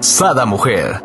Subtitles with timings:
[0.00, 1.04] Sada Mujer.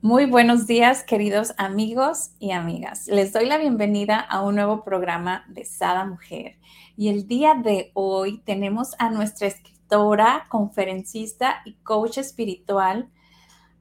[0.00, 3.06] Muy buenos días, queridos amigos y amigas.
[3.06, 6.56] Les doy la bienvenida a un nuevo programa de Sada Mujer.
[6.96, 13.10] Y el día de hoy tenemos a nuestra escritora, conferencista y coach espiritual,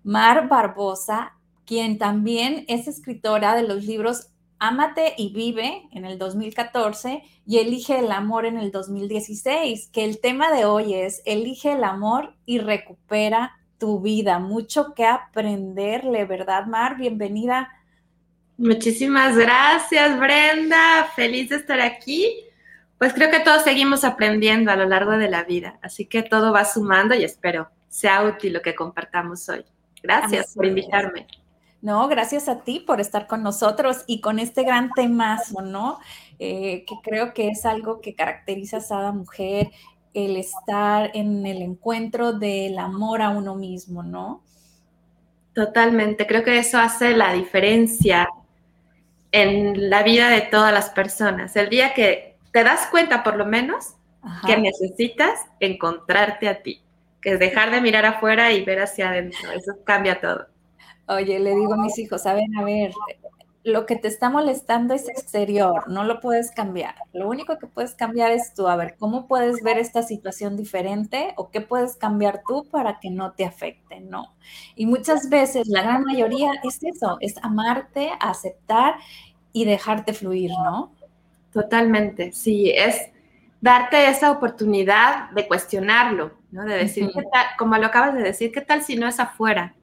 [0.04, 7.23] Mar Barbosa, quien también es escritora de los libros Ámate y vive en el 2014
[7.45, 11.84] y Elige el amor en el 2016, que el tema de hoy es Elige el
[11.84, 14.40] amor y recupera tu vida.
[14.40, 16.97] Mucho que aprenderle, ¿verdad, Mar?
[16.97, 17.69] Bienvenida.
[18.58, 21.09] Muchísimas gracias, Brenda.
[21.16, 22.44] Feliz de estar aquí.
[22.97, 26.52] Pues creo que todos seguimos aprendiendo a lo largo de la vida, así que todo
[26.52, 29.66] va sumando y espero sea útil lo que compartamos hoy.
[30.03, 31.28] Gracias por invitarme.
[31.81, 35.99] No, gracias a ti por estar con nosotros y con este gran temazo, ¿no?
[36.38, 39.72] Eh, que creo que es algo que caracteriza a cada mujer,
[40.13, 44.44] el estar en el encuentro del amor a uno mismo, ¿no?
[45.53, 48.27] Totalmente, creo que eso hace la diferencia
[49.31, 51.55] en la vida de todas las personas.
[51.55, 53.95] El día que te das cuenta, por lo menos,
[54.45, 56.81] que necesitas encontrarte a ti,
[57.22, 60.47] que es dejar de mirar afuera y ver hacia adentro, eso cambia todo.
[61.08, 62.91] Oye, le digo a mis hijos, saben, a ver,
[63.63, 66.95] lo que te está molestando es exterior, no lo puedes cambiar.
[67.13, 71.33] Lo único que puedes cambiar es tú, a ver, ¿cómo puedes ver esta situación diferente
[71.35, 74.00] o qué puedes cambiar tú para que no te afecte?
[74.00, 74.35] No.
[74.75, 78.95] Y muchas veces, la gran mayoría es eso, es amarte, aceptar
[79.51, 80.94] y dejarte fluir, ¿no?
[81.51, 83.09] Totalmente, sí, es
[83.62, 86.63] darte esa oportunidad de cuestionarlo, ¿no?
[86.63, 87.45] De decir, ¿qué tal?
[87.57, 89.75] Como lo acabas de decir, ¿qué tal si no es afuera?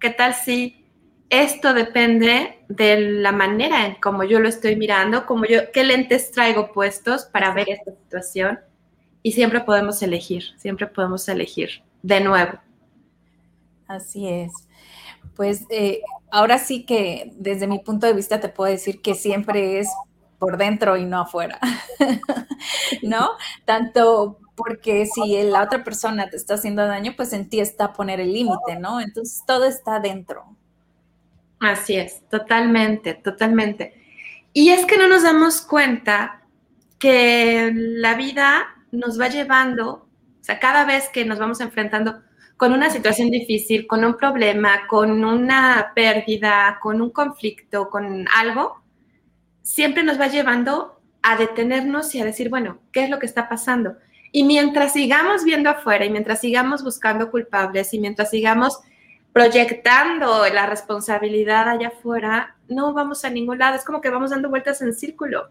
[0.00, 0.86] ¿Qué tal si
[1.30, 6.30] esto depende de la manera en cómo yo lo estoy mirando, como yo, qué lentes
[6.30, 8.60] traigo puestos para ver esta situación?
[9.22, 12.58] Y siempre podemos elegir, siempre podemos elegir de nuevo.
[13.86, 14.52] Así es.
[15.34, 19.80] Pues eh, ahora sí que desde mi punto de vista te puedo decir que siempre
[19.80, 19.88] es
[20.38, 21.58] por dentro y no afuera,
[23.02, 23.30] ¿no?
[23.64, 28.18] Tanto porque si la otra persona te está haciendo daño, pues en ti está poner
[28.18, 29.00] el límite, ¿no?
[29.00, 30.44] Entonces todo está dentro.
[31.60, 33.94] Así es, totalmente, totalmente.
[34.52, 36.42] Y es que no nos damos cuenta
[36.98, 40.08] que la vida nos va llevando,
[40.40, 42.20] o sea, cada vez que nos vamos enfrentando
[42.56, 48.82] con una situación difícil, con un problema, con una pérdida, con un conflicto, con algo,
[49.62, 53.48] siempre nos va llevando a detenernos y a decir, bueno, ¿qué es lo que está
[53.48, 53.96] pasando?
[54.32, 58.78] Y mientras sigamos viendo afuera y mientras sigamos buscando culpables y mientras sigamos
[59.32, 63.76] proyectando la responsabilidad allá afuera, no vamos a ningún lado.
[63.76, 65.48] Es como que vamos dando vueltas en círculo.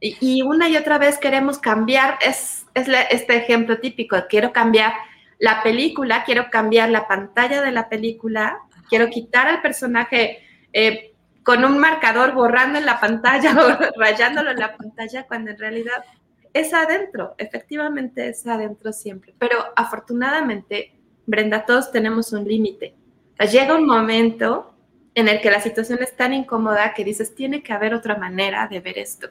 [0.00, 4.92] Y, una y otra vez queremos cambiar, es, este ejemplo típico, quiero cambiar
[5.38, 8.58] la película, quiero cambiar la pantalla de la película,
[8.90, 10.42] quiero quitar al personaje
[10.74, 15.58] eh, con un marcador borrando en la pantalla o rayándolo en la pantalla, cuando en
[15.58, 16.04] realidad
[16.54, 19.34] es adentro, efectivamente es adentro siempre.
[19.38, 20.92] Pero afortunadamente,
[21.26, 22.94] Brenda, todos tenemos un límite.
[23.52, 24.72] Llega un momento
[25.14, 28.68] en el que la situación es tan incómoda que dices, tiene que haber otra manera
[28.68, 29.28] de ver esto,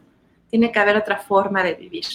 [0.49, 2.05] tiene que haber otra forma de vivir.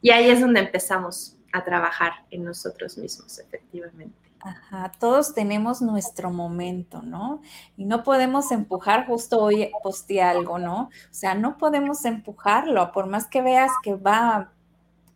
[0.00, 4.27] Y ahí es donde empezamos a trabajar en nosotros mismos, efectivamente.
[4.40, 7.42] Ajá, todos tenemos nuestro momento, ¿no?
[7.76, 10.82] Y no podemos empujar, justo hoy posteé algo, ¿no?
[10.82, 14.52] O sea, no podemos empujarlo, por más que veas que va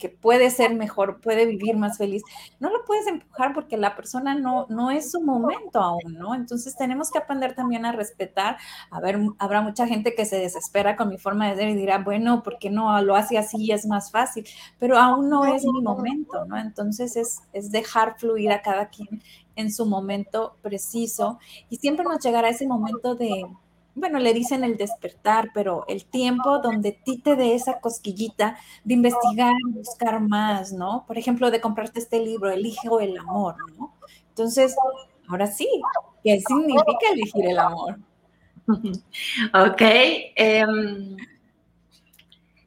[0.03, 2.25] que puede ser mejor, puede vivir más feliz,
[2.59, 6.35] no lo puedes empujar porque la persona no, no es su momento aún, ¿no?
[6.35, 8.57] Entonces tenemos que aprender también a respetar.
[8.91, 11.99] A ver, habrá mucha gente que se desespera con mi forma de ser y dirá,
[11.99, 13.71] bueno, ¿por qué no lo hace así?
[13.71, 14.45] Es más fácil,
[14.81, 16.59] pero aún no es mi momento, ¿no?
[16.59, 19.23] Entonces es, es dejar fluir a cada quien
[19.55, 21.39] en su momento preciso
[21.71, 23.45] y siempre nos llegará ese momento de
[23.95, 28.95] bueno, le dicen el despertar, pero el tiempo donde ti te dé esa cosquillita de
[28.95, 31.05] investigar, buscar más, ¿no?
[31.07, 33.95] Por ejemplo, de comprarte este libro, Elige el amor, ¿no?
[34.29, 34.75] Entonces,
[35.29, 35.69] ahora sí,
[36.25, 37.99] ¿qué significa elegir el amor?
[39.55, 39.83] Ok.
[40.37, 41.17] Em,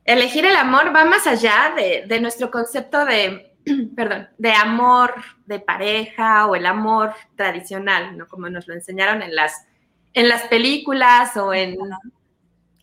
[0.03, 3.53] elegir el amor va más allá de, nuestro concepto de
[3.95, 8.27] perdón, de amor de pareja o el amor tradicional, ¿no?
[8.27, 9.65] Como nos lo enseñaron en las,
[10.15, 11.77] en las películas o en,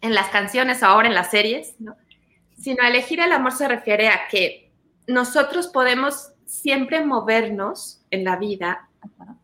[0.00, 1.96] en las canciones o ahora en las series, ¿no?
[2.56, 4.70] Sino elegir el amor se refiere a que
[5.08, 8.88] nosotros podemos siempre movernos en la vida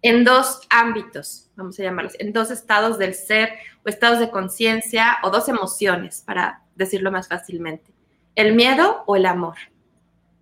[0.02, 3.54] en dos ámbitos, vamos a llamarlos, en dos estados del ser
[3.84, 7.90] o estados de conciencia o dos emociones, para decirlo más fácilmente,
[8.36, 9.56] el miedo o el amor.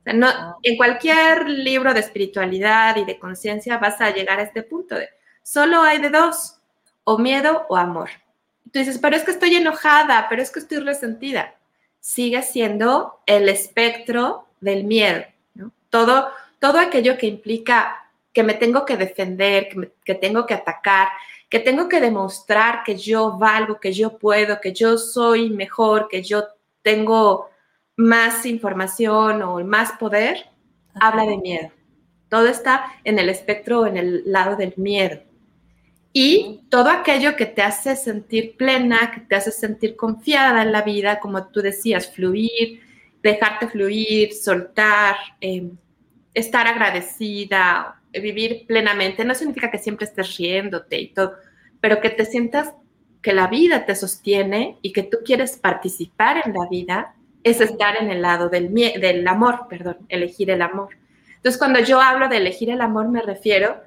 [0.04, 4.94] no, en cualquier libro de espiritualidad y de conciencia vas a llegar a este punto
[4.94, 5.08] de
[5.43, 6.56] solo hay de dos,
[7.06, 8.11] o miedo o amor.
[8.73, 11.55] Tú dices, pero es que estoy enojada, pero es que estoy resentida.
[12.00, 15.25] Sigue siendo el espectro del miedo.
[15.88, 19.69] Todo, todo aquello que implica que me tengo que defender,
[20.05, 21.08] que, tengo que atacar,
[21.49, 26.25] que tengo que demostrar que yo valgo, que yo puedo, que yo soy mejor, que
[26.25, 26.44] yo
[26.82, 27.49] tengo
[27.97, 30.50] más información o más poder,
[31.00, 31.70] habla de miedo.
[32.29, 35.20] Todo está en el espectro, en el lado del miedo.
[36.18, 40.80] Y todo aquello que te hace sentir plena, que te hace sentir confiada en la
[40.80, 42.80] vida, como tú decías, fluir,
[43.22, 45.68] dejarte fluir, soltar, eh,
[46.32, 51.34] estar agradecida, vivir plenamente, no significa que siempre estés riéndote y todo,
[51.82, 52.72] pero que te sientas
[53.20, 57.14] que la vida te sostiene y que tú quieres participar en la vida,
[57.44, 60.96] es estar en el lado del, del amor, perdón, elegir el amor.
[61.36, 63.82] Entonces, cuando yo hablo de elegir el amor, me refiero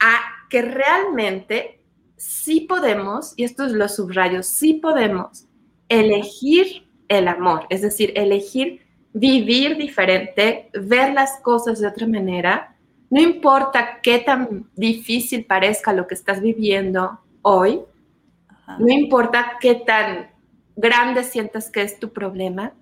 [0.00, 1.80] a que realmente
[2.16, 5.46] sí podemos, y esto es lo subrayo, sí podemos
[5.88, 8.82] elegir el amor, es decir, elegir
[9.14, 12.72] vivir diferente, ver las cosas de otra manera
[13.12, 17.82] no importa qué tan difícil parezca lo que estás viviendo hoy,
[18.78, 20.30] no importa qué tan
[20.76, 22.72] grande sientas que es tu problema,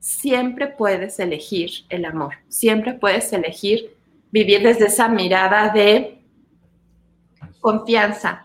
[0.00, 3.94] siempre puedes elegir el amor, siempre puedes elegir
[4.32, 6.23] vivir desde esa mirada de
[7.64, 8.44] confianza,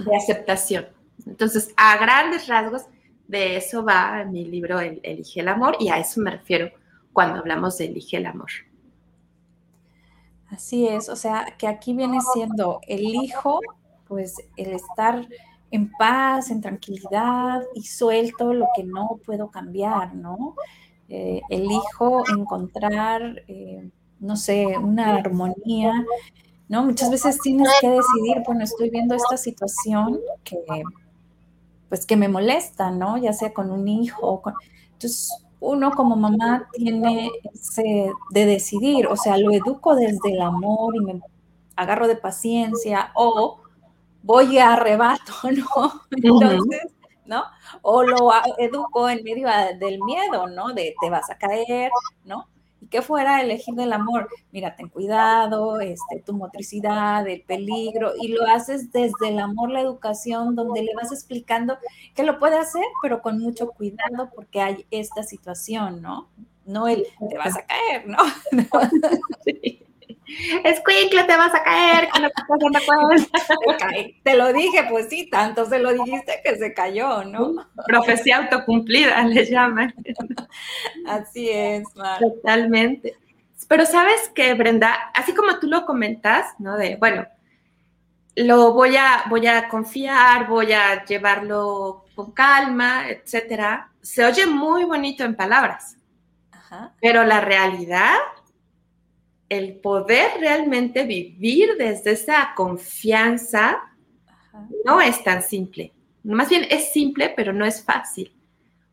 [0.00, 0.86] de aceptación.
[1.24, 2.82] Entonces, a grandes rasgos,
[3.26, 6.68] de eso va mi libro Elige el amor y a eso me refiero
[7.14, 8.50] cuando hablamos de Elige el amor.
[10.50, 13.60] Así es, o sea, que aquí viene siendo el hijo,
[14.06, 15.26] pues el estar
[15.70, 20.54] en paz, en tranquilidad y suelto lo que no puedo cambiar, ¿no?
[21.08, 23.88] Eh, el hijo encontrar, eh,
[24.20, 26.04] no sé, una armonía,
[26.68, 26.84] ¿no?
[26.84, 30.58] Muchas veces tienes que decidir, bueno, estoy viendo esta situación que,
[31.88, 33.16] pues que me molesta, ¿no?
[33.18, 34.54] Ya sea con un hijo, con...
[34.92, 35.30] entonces
[35.60, 41.00] uno como mamá tiene ese de decidir, o sea, lo educo desde el amor y
[41.00, 41.20] me
[41.76, 43.60] agarro de paciencia o
[44.22, 46.02] voy a arrebato, ¿no?
[46.10, 46.92] Entonces,
[47.24, 47.44] ¿no?
[47.82, 50.72] O lo educo en medio del miedo, ¿no?
[50.74, 51.90] De te vas a caer,
[52.24, 52.46] ¿no?
[52.90, 54.28] Que fuera elegir del amor.
[54.52, 59.80] Mira, ten cuidado, este, tu motricidad, el peligro, y lo haces desde el amor, la
[59.80, 61.78] educación, donde le vas explicando
[62.14, 66.28] que lo puede hacer, pero con mucho cuidado porque hay esta situación, ¿no?
[66.64, 68.18] No el te vas a caer, ¿no?
[70.64, 72.08] Escuincle, te vas a caer,
[74.22, 77.66] Te lo dije, pues sí, tanto se lo dijiste que se cayó, ¿no?
[77.86, 79.94] Profecía autocumplida le llaman.
[81.06, 82.20] Así es, Mar.
[82.20, 83.16] Totalmente.
[83.68, 86.76] Pero sabes que, Brenda, así como tú lo comentas, ¿no?
[86.76, 87.26] De, bueno,
[88.36, 93.90] lo voy a, voy a confiar, voy a llevarlo con calma, etcétera.
[94.02, 95.96] Se oye muy bonito en palabras,
[96.50, 96.92] Ajá.
[97.00, 98.16] pero la realidad
[99.58, 103.82] el poder realmente vivir desde esa confianza
[104.84, 105.92] no es tan simple.
[106.22, 108.34] Más bien es simple, pero no es fácil.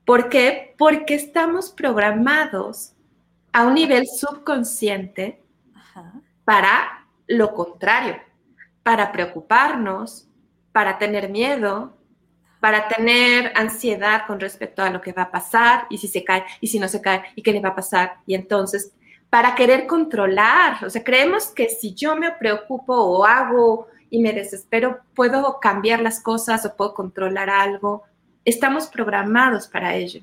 [0.05, 0.75] ¿Por qué?
[0.77, 2.93] Porque estamos programados
[3.53, 5.41] a un nivel subconsciente
[6.43, 8.17] para lo contrario,
[8.83, 10.27] para preocuparnos,
[10.71, 11.97] para tener miedo,
[12.59, 16.45] para tener ansiedad con respecto a lo que va a pasar y si se cae
[16.59, 18.17] y si no se cae y qué le va a pasar.
[18.25, 18.93] Y entonces
[19.31, 20.83] para querer controlar.
[20.83, 26.01] O sea, creemos que si yo me preocupo o hago y me desespero, puedo cambiar
[26.01, 28.03] las cosas o puedo controlar algo.
[28.43, 30.21] Estamos programados para ello.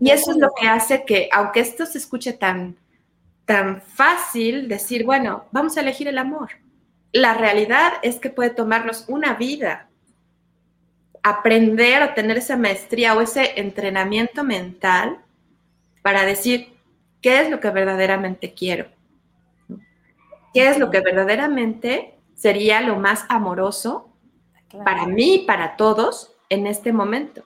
[0.00, 2.76] y eso es lo que hace que, aunque esto se escuche tan,
[3.46, 6.50] tan fácil, decir, bueno, vamos a elegir el amor.
[7.12, 9.88] La realidad es que puede tomarnos una vida
[11.22, 15.18] aprender o tener esa maestría o ese entrenamiento mental
[16.00, 16.79] para decir,
[17.22, 18.86] qué es lo que verdaderamente quiero,
[20.54, 24.10] qué es lo que verdaderamente sería lo más amoroso
[24.84, 27.44] para mí y para todos en este momento.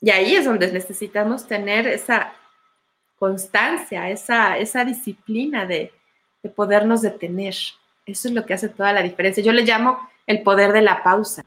[0.00, 2.32] Y ahí es donde necesitamos tener esa
[3.18, 5.92] constancia, esa, esa disciplina de,
[6.42, 7.54] de podernos detener.
[8.06, 9.42] Eso es lo que hace toda la diferencia.
[9.42, 11.44] Yo le llamo el poder de la pausa,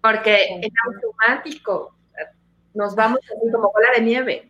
[0.00, 1.94] porque en automático
[2.74, 4.49] nos vamos así como bola de nieve.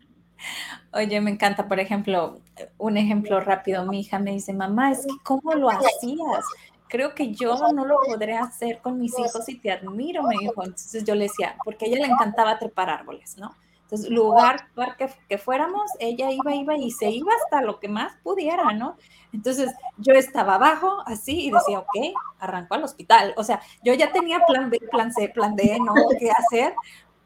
[0.93, 2.41] Oye, me encanta, por ejemplo,
[2.79, 3.85] un ejemplo rápido.
[3.87, 6.45] Mi hija me dice, mamá, es que ¿cómo lo hacías?
[6.89, 10.65] Creo que yo no lo podré hacer con mis hijos y te admiro, me dijo.
[10.65, 13.55] Entonces yo le decía, porque a ella le encantaba trepar árboles, ¿no?
[13.91, 18.13] Entonces, lugar que, que fuéramos, ella iba, iba y se iba hasta lo que más
[18.23, 18.97] pudiera, ¿no?
[19.33, 23.35] Entonces, yo estaba abajo así y decía, ok, arranco al hospital.
[23.37, 25.95] O sea, yo ya tenía plan B, plan C, plan D, ¿no?
[26.21, 26.73] ¿Qué hacer?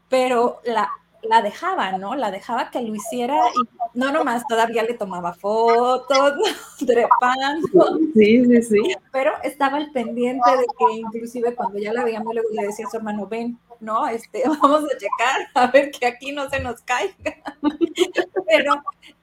[0.09, 0.89] Pero la,
[1.29, 2.15] la dejaba, ¿no?
[2.15, 6.33] La dejaba que lo hiciera y no nomás todavía le tomaba fotos,
[6.85, 7.99] trepando.
[8.13, 8.95] Sí, sí, sí.
[9.11, 12.89] Pero estaba al pendiente de que inclusive cuando ya la veíamos luego le decía a
[12.89, 16.81] su hermano, ven, no, este, vamos a checar a ver que aquí no se nos
[16.81, 17.15] caiga.
[18.47, 18.75] Pero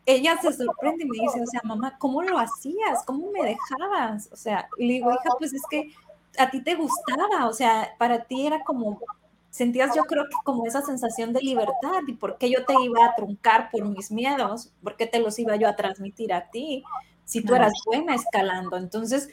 [0.07, 3.05] ella se sorprende y me dice, o sea, mamá, ¿cómo lo hacías?
[3.07, 4.29] ¿Cómo me dejabas?
[4.33, 5.93] O sea, y le digo, hija, pues es que
[6.39, 9.01] a ti te gustaba, o sea, para ti era como
[9.53, 13.05] sentías yo creo que como esa sensación de libertad y por qué yo te iba
[13.05, 16.83] a truncar por mis miedos, por qué te los iba yo a transmitir a ti,
[17.27, 18.79] si tú eras buena escalando.
[18.79, 19.29] Entonces,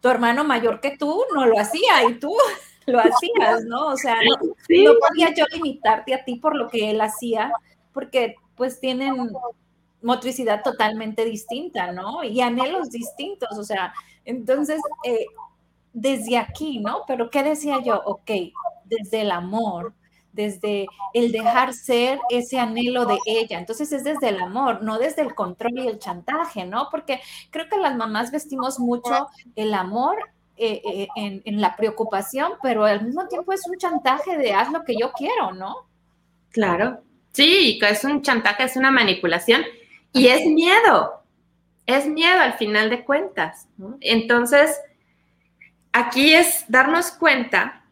[0.00, 2.32] tu hermano mayor que tú no lo hacía y tú
[2.86, 3.88] lo hacías, ¿no?
[3.88, 7.50] O sea, no, no podía yo limitarte a ti por lo que él hacía,
[7.92, 9.32] porque pues tienen
[10.02, 12.22] motricidad totalmente distinta, ¿no?
[12.22, 13.92] Y anhelos distintos, o sea,
[14.24, 15.26] entonces, eh,
[15.92, 17.02] desde aquí, ¿no?
[17.08, 18.00] Pero ¿qué decía yo?
[18.04, 18.30] Ok,
[18.84, 19.94] desde el amor,
[20.34, 23.58] desde el dejar ser ese anhelo de ella.
[23.58, 26.88] Entonces es desde el amor, no desde el control y el chantaje, ¿no?
[26.90, 30.16] Porque creo que las mamás vestimos mucho el amor
[30.56, 31.08] eh, eh,
[31.44, 35.12] en, la preocupación, pero al mismo tiempo es un chantaje de haz lo que yo
[35.12, 35.74] quiero, ¿no?
[36.50, 37.00] Claro,
[37.32, 39.62] sí, es un chantaje, es una manipulación
[40.12, 41.22] y es miedo,
[41.86, 43.66] es miedo al final de cuentas.
[44.00, 44.80] Entonces,
[45.92, 47.83] aquí es darnos cuenta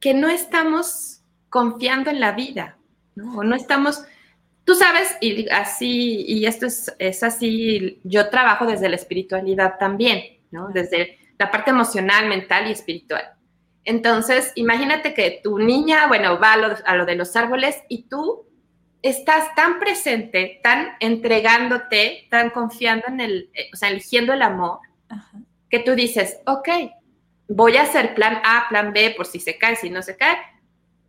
[0.00, 2.78] que no estamos confiando en la vida,
[3.14, 3.38] ¿no?
[3.38, 4.04] O no estamos,
[4.64, 10.38] tú sabes, y así, y esto es, es así, yo trabajo desde la espiritualidad también,
[10.50, 10.68] ¿no?
[10.68, 13.34] Desde la parte emocional, mental y espiritual.
[13.84, 18.46] Entonces, imagínate que tu niña, bueno, va a lo, de los árboles y tú
[19.02, 24.80] estás tan presente, tan entregándote, tan confiando en el, eh, o sea, eligiendo el amor,
[25.70, 26.68] que tú dices, ok,
[27.50, 30.36] voy a hacer plan A, plan B por si se cae, si no se cae,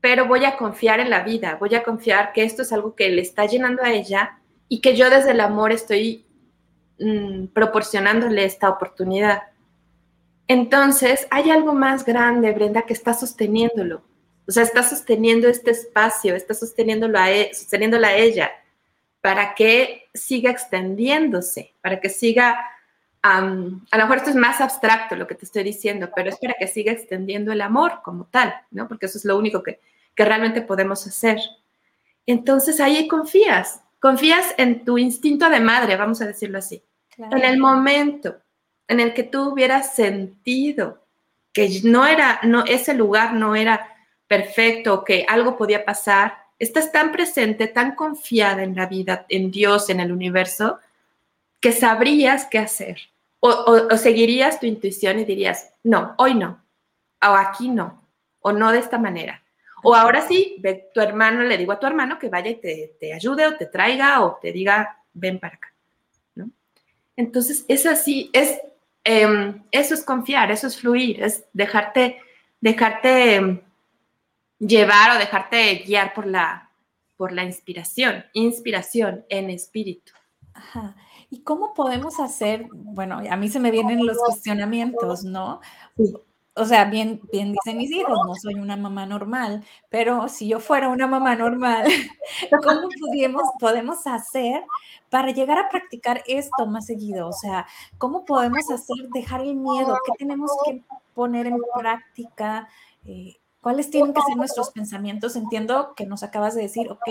[0.01, 3.09] pero voy a confiar en la vida, voy a confiar que esto es algo que
[3.09, 6.25] le está llenando a ella y que yo desde el amor estoy
[6.99, 9.43] mm, proporcionándole esta oportunidad.
[10.47, 14.01] Entonces, hay algo más grande, Brenda, que está sosteniéndolo.
[14.47, 18.51] O sea, está sosteniendo este espacio, está sosteniéndolo a, e, sosteniéndola a ella
[19.21, 22.57] para que siga extendiéndose, para que siga
[23.23, 26.55] a lo mejor esto es más abstracto lo que te estoy diciendo, pero es para
[26.57, 28.87] que siga extendiendo el amor como tal, ¿no?
[28.87, 29.79] Porque eso es lo único que,
[30.17, 31.39] realmente podemos hacer.
[32.27, 36.83] Entonces ahí confías, confías en tu instinto de madre, vamos a decirlo así.
[37.17, 38.37] En el momento
[38.87, 41.03] en el que tú hubieras sentido
[41.53, 43.95] que no era, no, ese lugar no era
[44.27, 49.89] perfecto, que algo podía pasar, estás tan presente, tan confiada en la vida, en Dios,
[49.89, 50.77] en el universo,
[51.61, 52.99] que sabrías qué hacer.
[53.39, 56.63] O, seguirías tu intuición y dirías, no, hoy no,
[57.23, 58.07] o aquí no,
[58.39, 59.41] o no de esta manera.
[59.83, 63.13] O ahora sí, ve tu hermano, le digo a tu hermano que vaya y te,
[63.13, 65.73] ayude o te traiga o te diga, ven para acá.
[66.35, 66.51] ¿no?
[67.15, 68.59] Entonces, es así, es,
[69.03, 72.21] em, eso es confiar, eso es fluir, es dejarte,
[72.59, 73.61] dejarte em,
[74.59, 76.69] llevar o dejarte guiar por la,
[77.17, 80.13] por la inspiración, inspiración en espíritu.
[80.53, 80.95] Ajá.
[81.33, 82.67] ¿Y cómo podemos hacer?
[82.73, 85.61] Bueno, a mí se me vienen los cuestionamientos, ¿no?
[86.55, 90.59] O sea, bien, bien dicen mis hijos, no soy una mamá normal, pero si yo
[90.59, 91.85] fuera una mamá normal,
[92.63, 94.61] ¿cómo podemos, podemos hacer
[95.09, 97.29] para llegar a practicar esto más seguido?
[97.29, 97.65] O sea,
[97.97, 99.97] ¿cómo podemos hacer, dejar el miedo?
[100.05, 100.83] ¿Qué tenemos que
[101.13, 102.67] poner en práctica?
[103.05, 105.35] Eh, ¿Cuáles tienen que ser nuestros pensamientos?
[105.35, 107.07] Entiendo que nos acabas de decir, ok,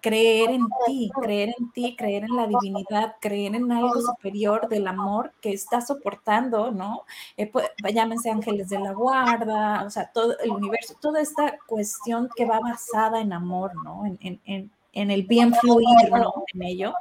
[0.00, 4.88] creer en ti, creer en ti, creer en la divinidad, creer en algo superior del
[4.88, 7.04] amor que está soportando, ¿no?
[7.36, 12.28] Eh, pues, llámense ángeles de la guarda, o sea, todo el universo, toda esta cuestión
[12.34, 14.02] que va basada en amor, ¿no?
[14.04, 16.44] En, el bien fluir, ¿no?
[16.52, 16.94] En ello.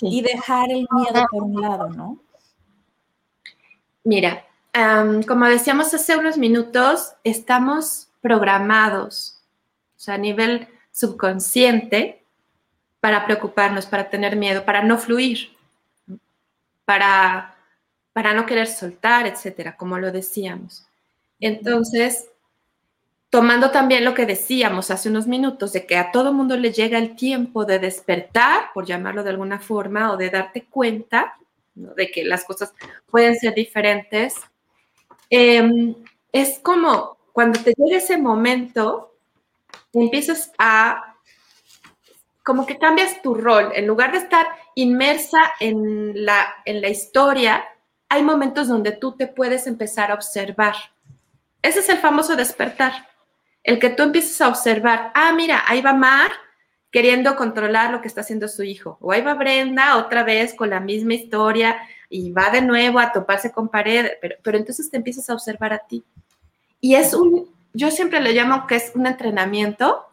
[0.00, 2.18] Y dejar el miedo por un lado, ¿no?
[4.04, 4.46] Mira,
[5.26, 9.40] como decíamos hace unos minutos, estamos programados,
[10.06, 12.22] a nivel subconsciente,
[13.00, 15.56] para preocuparnos, para tener miedo, para no fluir,
[16.84, 17.56] para,
[18.12, 20.86] para no querer soltar, etcétera, como lo decíamos.
[21.40, 22.28] Entonces,
[23.30, 26.98] tomando también lo que decíamos hace unos minutos, de que a todo mundo le llega
[26.98, 31.38] el tiempo de despertar, por llamarlo de alguna forma, o de darte cuenta
[31.74, 32.74] de que las cosas
[33.10, 34.34] pueden ser diferentes,
[35.30, 35.94] em,
[36.30, 39.14] es como cuando te llega ese momento,
[39.92, 41.14] empiezas a,
[42.42, 47.64] como que cambias tu rol, en lugar de estar inmersa en la, en la historia,
[48.08, 50.74] hay momentos donde tú te puedes empezar a observar.
[51.62, 53.06] Ese es el famoso despertar
[53.62, 56.32] el que tú empieces a observar, ah, mira, ahí va Mar
[56.90, 60.70] queriendo controlar lo que está haciendo su hijo, o ahí va Brenda otra vez con
[60.70, 61.78] la misma historia
[62.10, 65.72] y va de nuevo a toparse con pared, pero, pero entonces te empiezas a observar
[65.72, 66.04] a ti.
[66.80, 70.06] Y es un, yo siempre le llamo que es un entrenamiento,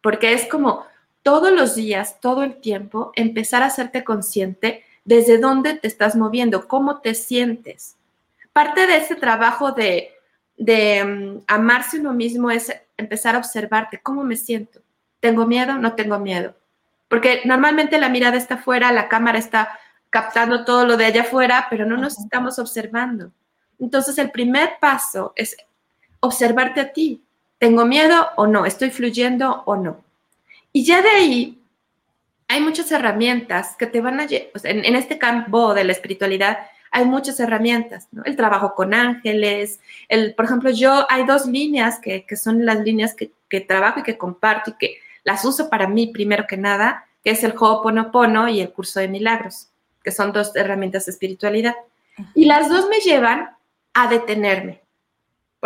[0.00, 0.84] porque es como
[1.22, 6.68] todos los días, todo el tiempo, empezar a hacerte consciente desde dónde te estás moviendo,
[6.68, 7.96] cómo te sientes.
[8.52, 10.16] Parte de ese trabajo de
[10.56, 14.80] de mm, amarse uno mismo es empezar a observarte, ¿cómo me siento?
[15.20, 15.74] ¿Tengo miedo?
[15.74, 16.54] No tengo miedo.
[17.08, 19.78] Porque normalmente la mirada está afuera, la cámara está
[20.10, 23.30] captando todo lo de allá afuera, pero no nos estamos observando.
[23.78, 25.56] Entonces el primer paso es
[26.26, 27.22] observarte a ti.
[27.58, 28.66] ¿Tengo miedo o no?
[28.66, 30.04] ¿Estoy fluyendo o no?
[30.72, 31.62] Y ya de ahí
[32.48, 36.58] hay muchas herramientas que te van a, en, en este campo de la espiritualidad,
[36.96, 38.24] hay muchas herramientas, ¿no?
[38.24, 43.14] El trabajo con ángeles, el, por ejemplo, yo hay dos líneas que, son las líneas
[43.14, 47.30] que, trabajo y que comparto y que las uso para mí primero que nada, que
[47.30, 49.68] es el Ho'oponopono y el curso de milagros,
[50.02, 51.74] que son dos herramientas de espiritualidad.
[52.34, 53.50] Y las dos me llevan
[53.92, 54.80] a detenerme.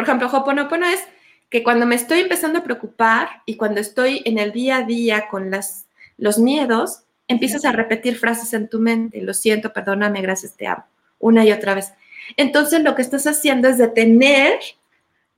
[0.00, 1.06] Por ejemplo, Ho'oponopono es
[1.50, 5.28] que cuando me estoy empezando a preocupar y cuando estoy en el día a día
[5.28, 10.56] con las, los miedos, empiezas a repetir frases en tu mente, lo siento, perdóname, gracias,
[10.56, 10.86] te amo.
[11.18, 11.92] Una y otra vez.
[12.38, 14.58] Entonces lo que estás haciendo es detener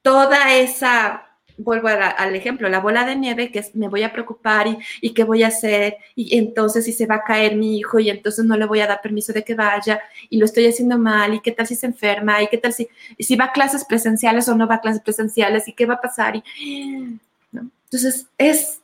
[0.01, 1.32] toda esa,
[1.63, 4.67] vuelvo al ejemplo, la bola de nieve, que es me voy a preocupar
[5.01, 8.11] y, qué voy a hacer, y entonces si se va a caer mi hijo y
[8.11, 11.35] entonces no le voy a dar permiso de que vaya y lo estoy haciendo mal
[11.35, 14.49] y qué tal si se enferma y qué tal si, si va a clases presenciales
[14.49, 16.37] o no va a clases presenciales y qué va a pasar.
[16.37, 17.19] Y,
[17.53, 18.81] Entonces es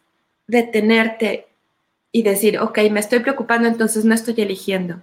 [0.46, 1.46] detenerte
[2.12, 5.00] y decir, ok, me estoy preocupando, entonces no estoy eligiendo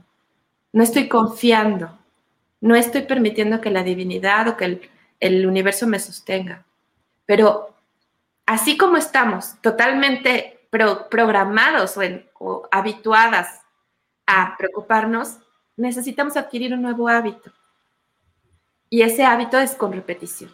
[0.76, 1.98] no estoy confiando,
[2.60, 4.90] no estoy permitiendo que la divinidad o que
[5.22, 6.65] el, universo me sostenga.
[7.26, 7.76] Pero
[8.46, 10.68] así como estamos totalmente
[11.10, 11.98] programados
[12.40, 13.62] o, habituadas
[14.26, 15.38] a preocuparnos,
[15.78, 17.52] necesitamos adquirir un nuevo hábito.
[18.90, 20.54] Y ese hábito es con repetición.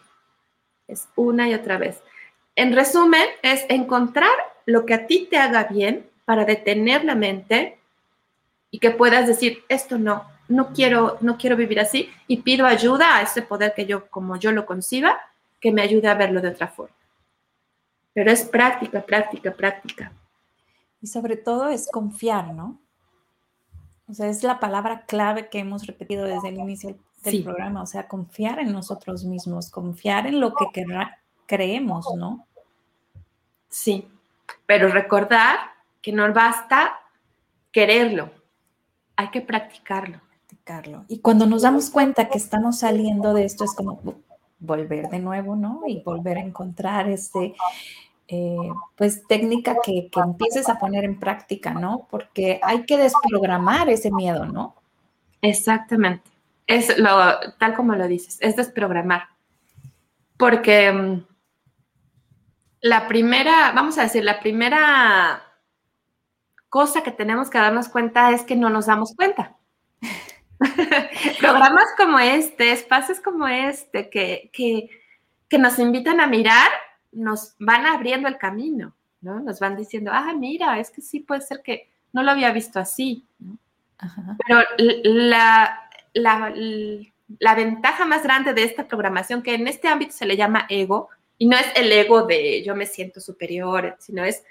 [0.86, 2.02] Es una y otra vez.
[2.54, 4.32] En resumen, es encontrar
[4.66, 7.78] lo que a ti te haga bien para detener la mente
[8.70, 13.16] y que puedas decir, esto no, no quiero, no quiero vivir así y pido ayuda
[13.16, 15.20] a ese poder que yo, como yo lo conciba,
[15.62, 16.96] que me ayude a verlo de otra forma.
[18.12, 20.12] Pero es práctica, práctica, práctica.
[21.00, 22.78] Y sobre todo es confiar, ¿no?
[24.08, 27.86] O sea, es la palabra clave que hemos repetido desde el inicio del programa, o
[27.86, 30.66] sea, confiar en nosotros mismos, confiar en lo que
[31.46, 32.46] creemos, ¿no?
[33.68, 34.08] Sí,
[34.66, 35.58] pero recordar
[36.02, 37.00] que no basta
[37.70, 38.32] quererlo,
[39.14, 40.20] hay que practicarlo.
[40.28, 41.04] Practicarlo.
[41.08, 44.00] Y cuando nos damos cuenta que estamos saliendo de esto, es como
[44.62, 45.82] volver de nuevo, ¿no?
[45.86, 47.54] Y volver a encontrar este,
[48.28, 52.06] eh, pues técnica que, que, empieces a poner en práctica, ¿no?
[52.10, 54.76] Porque hay que desprogramar ese miedo, ¿no?
[55.42, 56.30] Exactamente.
[56.66, 57.10] Es lo,
[57.58, 59.24] tal como lo dices, es desprogramar.
[60.36, 61.26] Porque mm,
[62.82, 65.42] la primera, vamos a decir, la primera
[66.68, 69.56] cosa que tenemos que darnos cuenta es que no nos damos cuenta.
[71.40, 76.70] Programas como este, espacios como este, que, que, nos invitan a mirar,
[77.12, 79.40] nos van abriendo el camino, ¿no?
[79.40, 82.78] Nos van diciendo, ah, mira, es que sí puede ser que no lo había visto
[82.78, 83.26] así.
[84.46, 86.52] Pero la, la,
[87.38, 91.10] la ventaja más grande de esta programación, que en este ámbito se le llama ego,
[91.36, 94.42] y no es el ego de yo me siento superior, sino es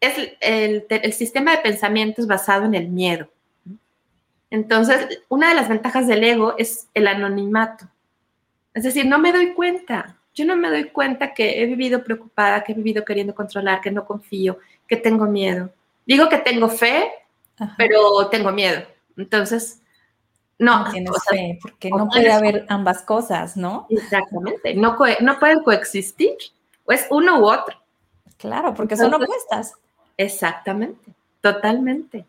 [0.00, 3.28] es el, sistema de pensamientos basado en el miedo.
[4.50, 7.88] Entonces, una de las ventajas del ego es el anonimato.
[8.74, 10.16] Es decir, no me doy cuenta.
[10.34, 13.90] Yo no me doy cuenta que he vivido preocupada, que he vivido queriendo controlar, que
[13.90, 15.70] no confío, que tengo miedo.
[16.06, 17.10] Digo que tengo fe,
[17.76, 18.82] pero tengo miedo.
[19.16, 19.80] Entonces,
[20.58, 20.84] no.
[20.84, 23.86] no tienes fe, porque no puede haber ambas cosas, ¿no?
[23.88, 24.74] Exactamente.
[24.74, 26.36] No, no pueden coexistir.
[26.84, 27.76] O es uno u otro.
[28.36, 29.74] Claro, porque son opuestas.
[30.16, 31.14] Exactamente.
[31.40, 32.26] totalmente.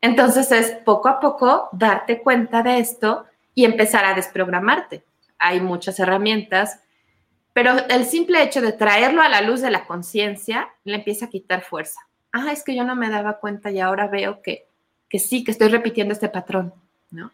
[0.00, 5.04] Entonces es poco a poco darte cuenta de esto y empezar a desprogramarte.
[5.38, 6.80] Hay muchas herramientas,
[7.52, 11.30] pero el simple hecho de traerlo a la luz de la conciencia le empieza a
[11.30, 12.00] quitar fuerza.
[12.32, 14.66] Ah, es que yo no me daba cuenta y ahora veo que,
[15.08, 16.74] que sí, que estoy repitiendo este patrón,
[17.10, 17.32] ¿no?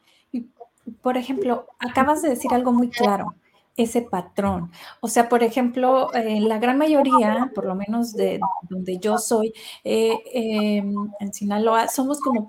[1.01, 3.35] Por ejemplo, acabas de decir algo muy claro
[3.77, 4.71] ese patrón.
[5.01, 9.55] O sea, por ejemplo, la gran mayoría, por lo menos de donde yo soy,
[9.85, 12.47] eh, em, en Sinaloa, somos como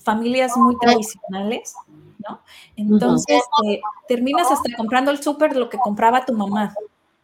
[0.00, 1.74] familias muy tradicionales,
[2.18, 2.40] ¿no?
[2.76, 6.74] Entonces, eh, terminas hasta comprando el súper lo que compraba tu mamá,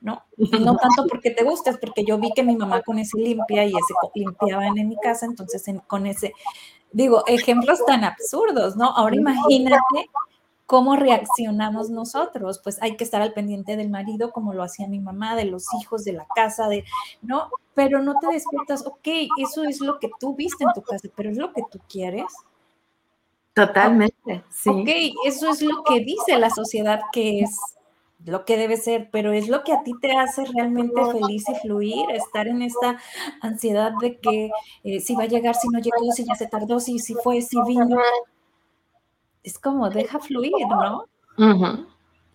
[0.01, 0.23] ¿no?
[0.37, 3.64] no tanto porque te gusta, es porque yo vi que mi mamá con ese limpia
[3.64, 6.33] y ese limpiaban en mi casa, entonces con ese,
[6.92, 8.90] digo, ejemplos tan absurdos, ¿no?
[8.90, 10.09] Ahora imagínate
[10.66, 12.61] ¿Cómo reaccionamos nosotros?
[12.64, 15.66] Pues hay que estar al pendiente del marido, como lo hacía mi mamá, de los
[15.74, 16.85] hijos, de la casa, de,
[17.20, 17.50] ¿no?
[17.74, 21.31] Pero no te despiertas, ok, eso es lo que tú viste en tu casa, pero
[21.31, 22.33] es lo que tú quieres.
[23.53, 24.70] Totalmente, sí.
[24.70, 24.88] Ok,
[25.27, 27.57] eso es lo que dice la sociedad que es
[28.24, 31.55] lo que debe ser, pero es lo que a ti te hace realmente feliz y
[31.57, 32.98] fluir, estar en esta
[33.42, 34.50] ansiedad de que
[34.83, 37.42] eh, si va a llegar, si no llegó, si ya se tardó, si, si fue,
[37.42, 37.98] si vino
[39.44, 41.07] es como deja fluir, ¿no?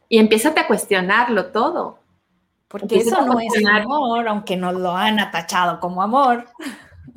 [0.08, 2.00] Y empieza a cuestionarlo todo.
[2.70, 6.46] Porque eso no es amor, aunque nos lo han atachado como amor.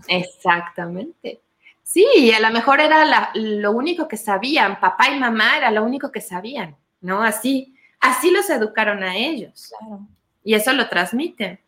[0.08, 1.42] Exactamente.
[1.82, 5.84] Sí, y a lo mejor era lo único que sabían, papá y mamá era lo
[5.84, 7.22] único que sabían, ¿no?
[7.22, 9.72] Así, así los educaron a ellos.
[9.78, 10.00] Claro.
[10.42, 11.60] Y eso lo transmiten.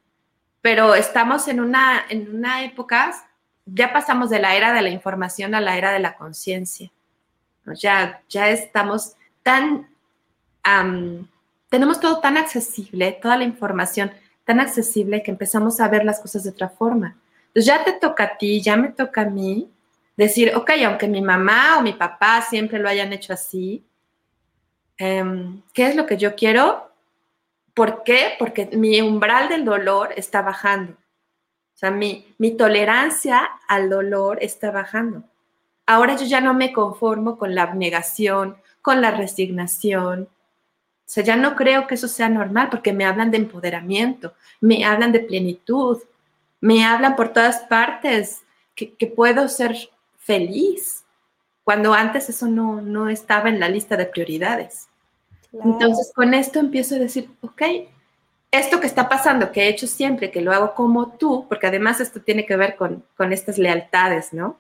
[0.63, 3.13] Pero estamos en una, en una época,
[3.67, 6.91] ya pasamos de la era de la información a la era de la conciencia.
[7.73, 9.89] Ya, ya estamos tan,
[11.69, 14.13] tenemos todo tan accesible, toda la información
[14.45, 17.17] tan accesible que empezamos a ver las cosas de otra forma.
[17.49, 19.71] Entonces ya te toca a ti, ya me toca a mí
[20.17, 23.85] decir, ok, aunque mi mamá o mi papá siempre lo hayan hecho así,
[24.97, 26.91] em, ¿qué es lo que yo quiero?
[27.75, 28.35] ¿Por qué?
[28.39, 30.93] Porque mi umbral del dolor está bajando.
[30.93, 35.25] O sea, mi, mi tolerancia al dolor está bajando.
[35.87, 40.23] Ahora yo ya no me conformo con la abnegación, con la resignación.
[40.23, 44.85] O sea, ya no creo que eso sea normal porque me hablan de empoderamiento, me
[44.85, 45.99] hablan de plenitud,
[46.61, 48.41] me hablan por todas partes
[48.75, 49.77] que, puedo ser
[50.19, 51.05] feliz,
[51.63, 54.89] cuando antes eso no, no estaba en la lista de prioridades.
[55.53, 57.63] Entonces, con esto empiezo a decir, ok,
[58.51, 62.01] esto que está pasando, que he hecho siempre, que lo hago como tú, porque además
[62.01, 64.59] esto tiene que ver con, con estas lealtades, ¿no?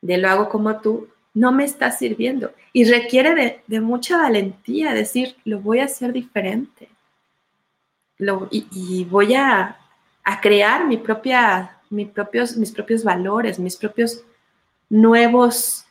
[0.00, 2.52] De lo hago como tú, no me está sirviendo.
[2.72, 6.88] Y requiere de, mucha valentía decir, lo voy a hacer diferente.
[8.50, 9.76] y, voy a,
[10.42, 11.78] crear mi propia,
[12.14, 14.22] propios, mis propios valores, mis propios
[14.88, 15.84] nuevos,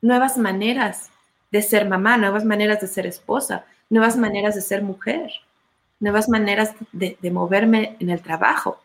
[0.00, 1.10] nuevas maneras
[1.50, 5.30] de ser mamá, nuevas maneras de ser esposa, nuevas maneras de ser mujer,
[5.98, 8.80] nuevas maneras de moverme en el trabajo.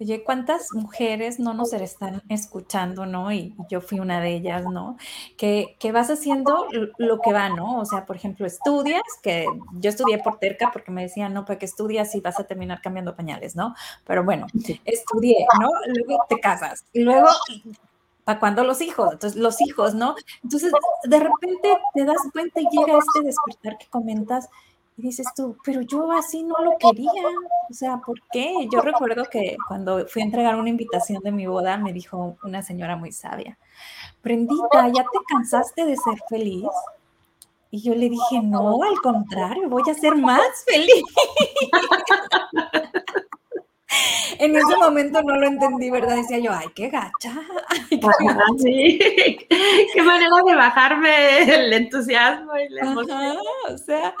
[0.00, 3.30] Oye, ¿cuántas mujeres no nos están escuchando, no?
[3.32, 4.96] Y yo fui una de ellas, ¿no?
[5.36, 6.66] Que, vas haciendo
[6.98, 7.78] lo que va, ¿no?
[7.78, 11.58] O sea, por ejemplo, estudias, que yo estudié por terca porque me decían, no, para
[11.58, 13.74] que estudias y vas a terminar cambiando pañales, ¿no?
[14.04, 14.46] Pero bueno,
[14.84, 15.68] estudié, ¿no?
[15.86, 17.28] Luego te casas y luego
[18.24, 19.12] ¿para cuándo los hijos?
[19.12, 20.16] Entonces, los hijos, ¿no?
[20.42, 20.72] Entonces,
[21.04, 24.48] de repente te das cuenta y llega este despertar que comentas
[24.96, 27.10] y dices tú, pero yo así no lo quería.
[27.68, 28.68] O sea, ¿por qué?
[28.72, 32.62] Yo recuerdo que cuando fui a entregar una invitación de mi boda, me dijo una
[32.62, 33.58] señora muy sabia,
[34.22, 36.68] Prendita, ¿ya te cansaste de ser feliz?
[37.70, 41.02] Y yo le dije, no, al contrario, voy a ser más feliz.
[44.38, 46.16] en ese momento no lo entendí, ¿verdad?
[46.16, 47.34] Decía yo, ay, qué gacha.
[48.58, 48.98] sí.
[49.92, 53.36] qué manera de bajarme el entusiasmo y la emoción.
[53.68, 54.14] o sea,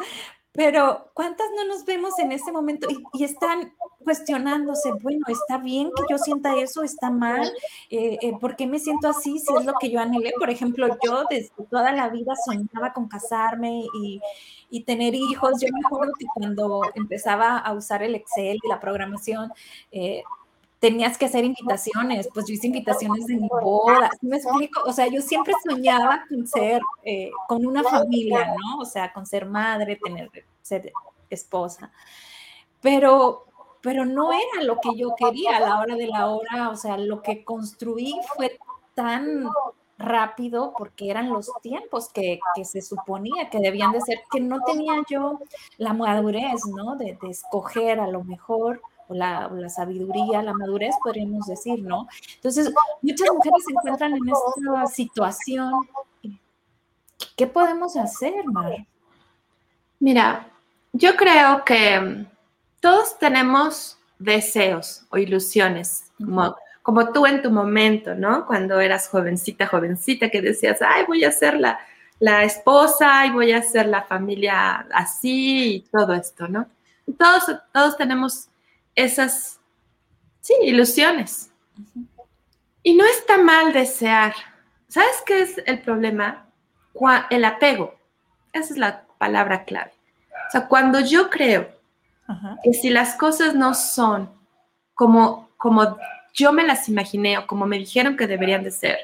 [0.54, 6.04] pero ¿cuántas no nos vemos en ese momento y, están cuestionándose, bueno, está bien que
[6.08, 7.50] yo sienta eso, está mal,
[7.90, 10.32] eh, eh, ¿por qué me siento así si es lo que yo anhelé?
[10.38, 14.20] Por ejemplo, yo desde toda la vida soñaba con casarme y,
[14.86, 15.60] tener hijos.
[15.60, 19.52] Yo me acuerdo que cuando empezaba a usar el Excel y la programación,
[19.92, 20.24] eh,
[20.78, 24.82] tenías que hacer invitaciones, pues yo hice invitaciones de mi boda, ¿me explico?
[24.84, 28.80] O sea, yo siempre soñaba con ser, eh, con una familia, ¿no?
[28.80, 30.92] O sea, con ser madre, tener, ser
[31.30, 31.90] esposa,
[32.80, 33.44] pero,
[33.80, 36.98] pero no era lo que yo quería a la hora de la hora, o sea,
[36.98, 38.58] lo que construí fue
[38.94, 39.48] tan
[39.96, 44.94] rápido porque eran los tiempos que, se suponía que debían de ser, que no tenía
[45.08, 45.38] yo
[45.78, 46.96] la madurez, ¿no?
[46.96, 52.06] De, de escoger a lo mejor o la, sabiduría, la madurez, podríamos decir, ¿no?
[52.36, 55.72] Entonces, muchas mujeres se encuentran en esta situación.
[57.36, 58.86] ¿Qué podemos hacer, Mar?
[59.98, 60.48] Mira,
[60.92, 62.26] yo creo que
[62.80, 68.46] todos tenemos deseos o ilusiones, como, como tú en tu momento, ¿no?
[68.46, 71.78] Cuando eras jovencita, jovencita, que decías, ay, voy a ser la,
[72.18, 76.66] la esposa y voy a hacer la familia así y todo esto, ¿no?
[77.18, 78.48] Todos, todos tenemos
[78.94, 79.60] esas,
[80.40, 81.50] sí, ilusiones.
[82.82, 84.34] Y no está mal desear.
[84.88, 86.46] ¿Sabes qué es el problema?
[87.30, 87.94] El apego.
[88.52, 89.92] Esa es la palabra clave.
[90.48, 91.68] O sea, cuando yo creo
[92.62, 94.30] que si las cosas no son
[94.94, 95.98] como, como
[96.32, 98.98] yo me las imaginé o como me dijeron que deberían de ser,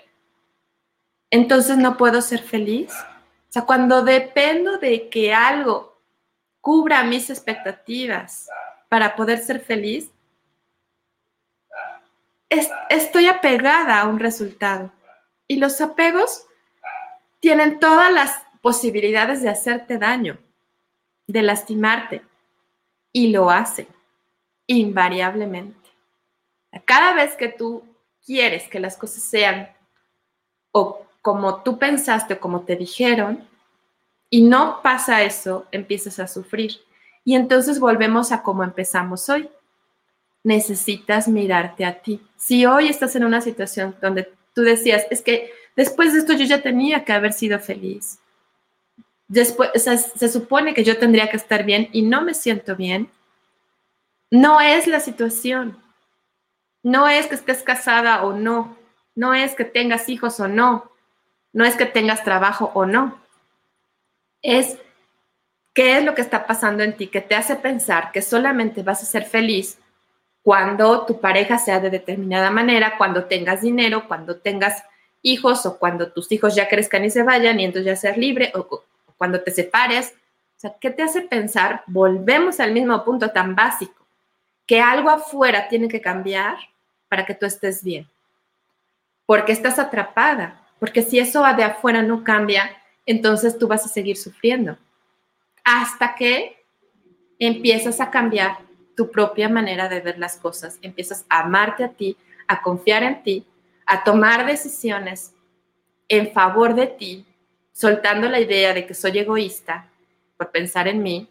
[1.30, 2.92] entonces no puedo ser feliz.
[2.92, 5.98] O sea, cuando dependo de que algo
[6.60, 8.48] cubra mis expectativas
[8.90, 10.10] para poder ser feliz,
[12.88, 14.92] estoy apegada a un resultado.
[15.46, 16.44] Y los apegos
[17.38, 20.38] tienen todas las posibilidades de hacerte daño,
[21.28, 22.22] de lastimarte.
[23.12, 23.86] Y lo hacen,
[24.66, 25.88] invariablemente.
[26.84, 27.84] Cada vez que tú
[28.26, 29.70] quieres que las cosas sean
[30.72, 33.48] o como tú pensaste o como te dijeron,
[34.28, 36.80] y no pasa eso, empiezas a sufrir.
[37.24, 39.48] Y entonces volvemos a como empezamos hoy.
[40.42, 42.20] Necesitas mirarte a ti.
[42.36, 46.44] Si hoy estás en una situación donde tú decías, es que después de esto yo
[46.44, 48.18] ya tenía que haber sido feliz.
[49.28, 53.10] Después, se supone que yo tendría que estar bien y no me siento bien.
[54.30, 55.78] No es la situación.
[56.82, 58.76] No es que estés casada o no.
[59.14, 60.90] No es que tengas hijos o no.
[61.52, 63.20] No es que tengas trabajo o no.
[64.42, 64.78] Es
[65.74, 69.02] qué es lo que está pasando en ti que te hace pensar que solamente vas
[69.02, 69.78] a ser feliz
[70.42, 74.82] cuando tu pareja sea de determinada manera, cuando tengas dinero, cuando tengas
[75.22, 78.52] hijos o cuando tus hijos ya crezcan y se vayan y entonces ya ser libre
[78.54, 78.82] o,
[79.16, 80.14] cuando te separes.
[80.56, 81.82] O sea, ¿qué te hace pensar?
[81.86, 84.06] Volvemos al mismo punto tan básico,
[84.66, 86.56] que algo afuera tiene que cambiar
[87.08, 88.06] para que tú estés bien.
[89.26, 92.70] Porque estás atrapada, porque si eso de afuera no cambia,
[93.04, 94.76] entonces tú vas a seguir sufriendo.
[95.64, 96.64] Hasta que
[97.38, 98.58] empiezas a cambiar
[98.96, 103.22] tu propia manera de ver las cosas, empiezas a amarte a ti, a confiar en
[103.22, 103.46] ti,
[103.86, 105.32] a tomar decisiones
[106.08, 107.26] en favor de ti,
[107.72, 109.88] soltando la idea de que soy egoísta
[110.36, 111.28] por pensar en mí.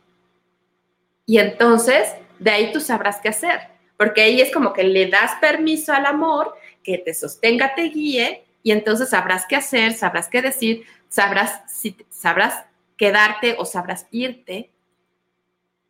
[1.26, 3.60] Y entonces de ahí tú sabrás qué hacer,
[3.98, 8.46] porque ahí es como que le das permiso al amor que te sostenga, te guíe
[8.64, 12.66] y entonces sabrás qué hacer, sabrás qué decir, sabrás si sabrás
[13.00, 14.72] quedarte o sabrás irte.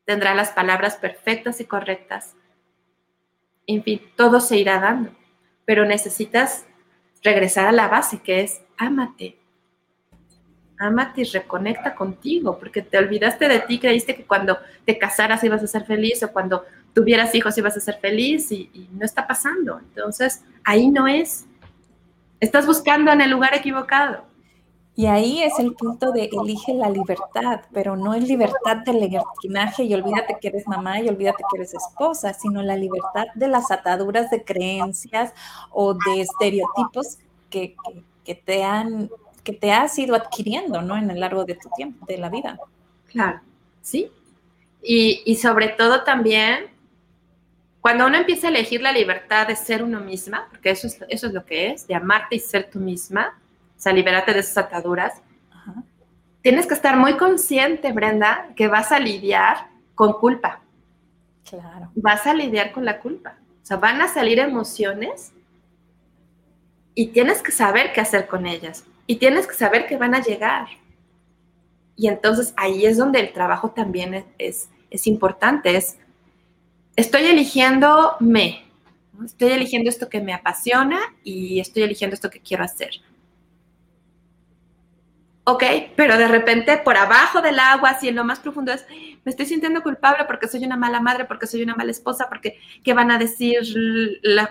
[0.06, 2.36] Tendrás las palabras perfectas y correctas.
[3.68, 5.12] En fin, todo se irá dando,
[5.66, 6.66] pero necesitas
[7.24, 9.38] regresar a la base que es ámate.
[10.78, 15.62] Ámate y reconecta contigo, porque te olvidaste de ti, creíste que cuando te casaras ibas
[15.62, 19.28] a ser feliz o cuando tuvieras hijos ibas a ser feliz y, y no está
[19.28, 19.80] pasando.
[19.80, 21.46] Entonces, ahí no es.
[22.40, 24.29] Estás buscando en el lugar equivocado.
[25.00, 29.86] Y ahí es el punto de elige la libertad, pero no es libertad del libertinaje
[29.86, 33.72] y olvídate que eres mamá y olvídate que eres esposa, sino la libertad de las
[33.72, 35.34] ataduras de creencias
[35.72, 37.18] o de estereotipos
[37.50, 37.78] que,
[38.44, 39.10] te han
[39.46, 40.98] que te has ido adquiriendo, ¿no?
[40.98, 42.60] En el largo de tu tiempo, de la vida.
[43.08, 43.40] Claro,
[43.82, 44.12] sí.
[44.84, 46.66] Y, y sobre todo también
[47.80, 51.28] cuando uno empieza a elegir la libertad de ser uno misma, porque eso es, eso
[51.28, 53.40] es lo que es, de amarte y ser tú misma,
[53.82, 55.22] sea, liberarte de esas ataduras,
[56.42, 60.62] tienes que estar muy consciente, Brenda, que vas a lidiar con culpa.
[61.50, 61.92] Claro.
[61.96, 63.38] Vas a lidiar con la culpa.
[63.62, 65.34] O sea, van a salir emociones
[66.96, 68.86] y tienes que saber qué hacer con ellas.
[69.08, 70.68] Y tienes que saber que van a llegar.
[71.96, 75.98] Y entonces ahí es donde el trabajo también es, es, es importante, es
[76.96, 78.66] estoy eligiendo me,
[79.24, 82.92] estoy eligiendo esto que me apasiona y estoy eligiendo esto que quiero hacer.
[85.52, 85.64] Ok,
[85.96, 88.86] pero de repente por abajo del agua, así en lo más profundo es,
[89.26, 92.60] me estoy sintiendo culpable porque soy una mala madre, porque soy una mala esposa, porque
[92.84, 93.58] qué van a decir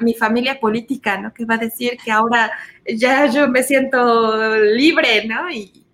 [0.00, 1.32] mi familia política, ¿no?
[1.32, 2.50] ¿Qué va a decir que ahora
[2.84, 5.48] ya yo me siento libre, ¿no?
[5.48, 5.84] Y,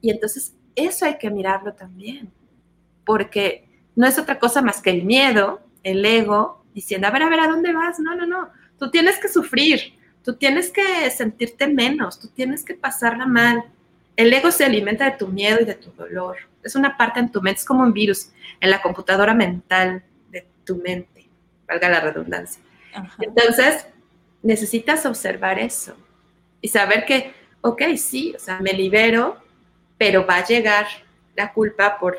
[0.00, 2.32] y entonces eso hay que mirarlo también,
[3.04, 7.28] porque no es otra cosa más que el miedo el ego diciendo, a ver, a
[7.28, 8.00] ver, ¿a dónde vas?
[8.00, 9.92] No, no, no, tú tienes que sufrir,
[10.24, 13.62] tú tienes que sentirte menos, tú tienes que pasarla mal.
[14.16, 16.36] El ego se alimenta de tu miedo y de tu dolor.
[16.62, 20.46] Es una parte en tu mente, es como un virus en la computadora mental de
[20.64, 21.28] tu mente.
[21.68, 22.62] valga la redundancia.
[23.20, 23.86] Entonces,
[24.42, 25.96] necesitas observar eso
[26.60, 29.36] y saber que, ok, sí, o sea, me libero,
[29.98, 30.86] pero va a llegar
[31.34, 32.18] la culpa por,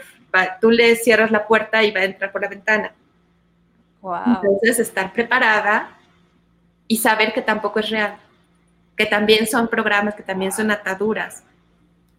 [0.61, 2.93] tú le cierras la puerta y va a entrar por la ventana.
[4.25, 5.97] Entonces, estar preparada
[6.87, 8.17] y saber que tampoco es real,
[8.95, 11.43] que también son programas, que también son ataduras,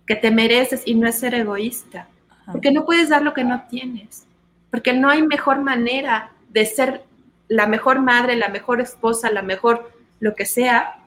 [0.08, 2.08] que te mereces y no es ser egoísta,
[2.50, 4.26] porque no puedes dar lo que no tienes,
[4.70, 7.04] porque no hay mejor manera de ser
[7.46, 10.98] la mejor madre, la mejor esposa, la mejor lo que sea,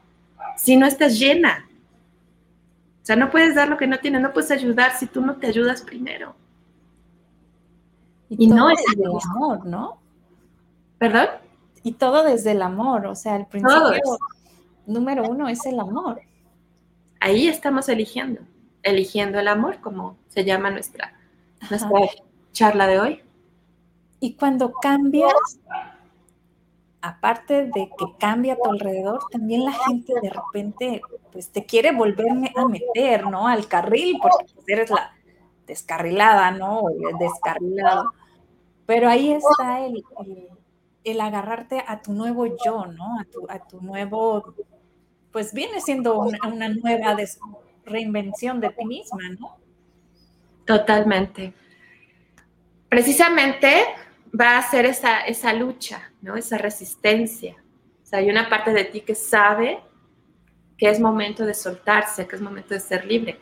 [0.55, 1.67] si no estás llena.
[3.01, 5.35] O sea, no puedes dar lo que no tienes, no puedes ayudar si tú no
[5.35, 6.35] te ayudas primero.
[8.29, 9.97] Y, no es el amor, ¿no?
[10.99, 11.27] ¿Perdón?
[11.83, 13.99] Y todo desde el amor, o sea, el principio
[14.85, 16.21] número uno es el amor.
[17.19, 18.41] Ahí estamos eligiendo,
[18.83, 21.13] eligiendo el amor, como se llama nuestra,
[21.69, 21.89] nuestra
[22.51, 23.21] charla de hoy.
[24.19, 25.33] Y cuando cambias,
[27.01, 31.91] aparte de que cambia a tu alrededor, también la gente de repente pues te quiere
[31.91, 33.47] volverme a meter, ¿no?
[33.47, 35.11] Al carril, porque pues, eres la
[35.65, 36.83] descarrilada, ¿no?
[37.19, 38.11] descarrilado.
[38.85, 40.03] Pero ahí está el,
[41.03, 43.19] el, agarrarte a tu nuevo yo, ¿no?
[43.19, 44.53] A tu, a tu nuevo,
[45.31, 47.15] pues viene siendo una, una nueva
[47.85, 49.57] reinvención de ti misma, ¿no?
[50.65, 51.53] Totalmente.
[52.89, 53.83] Precisamente
[54.39, 56.35] va a ser esa, esa lucha, ¿no?
[56.35, 57.55] Esa resistencia.
[58.03, 59.79] O sea, hay una parte de ti que sabe
[60.77, 63.39] que es momento de soltarse, que es momento de ser libre,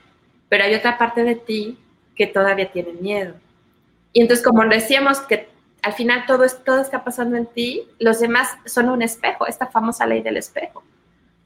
[0.50, 1.78] pero hay otra parte de ti
[2.16, 3.36] que todavía tiene miedo.
[4.12, 5.48] Y entonces, como decíamos que
[5.82, 10.06] al final todo, todo está pasando en ti, los demás son un espejo, esta famosa
[10.06, 10.84] ley del espejo.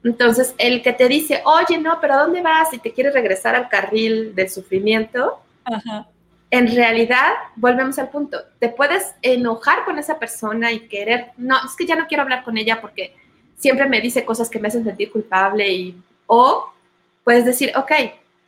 [0.04, 2.74] Entonces, el que te dice, oye, no, pero ¿dónde vas?
[2.74, 6.08] Y te quieres regresar al carril del sufrimiento, Ajá
[6.54, 11.76] en realidad, volvemos al punto, te puedes enojar con esa persona y querer, no, es
[11.76, 13.16] que ya no quiero hablar con ella porque
[13.56, 16.72] siempre me dice cosas que me hacen sentir culpable y, o
[17.24, 17.92] puedes decir, ok,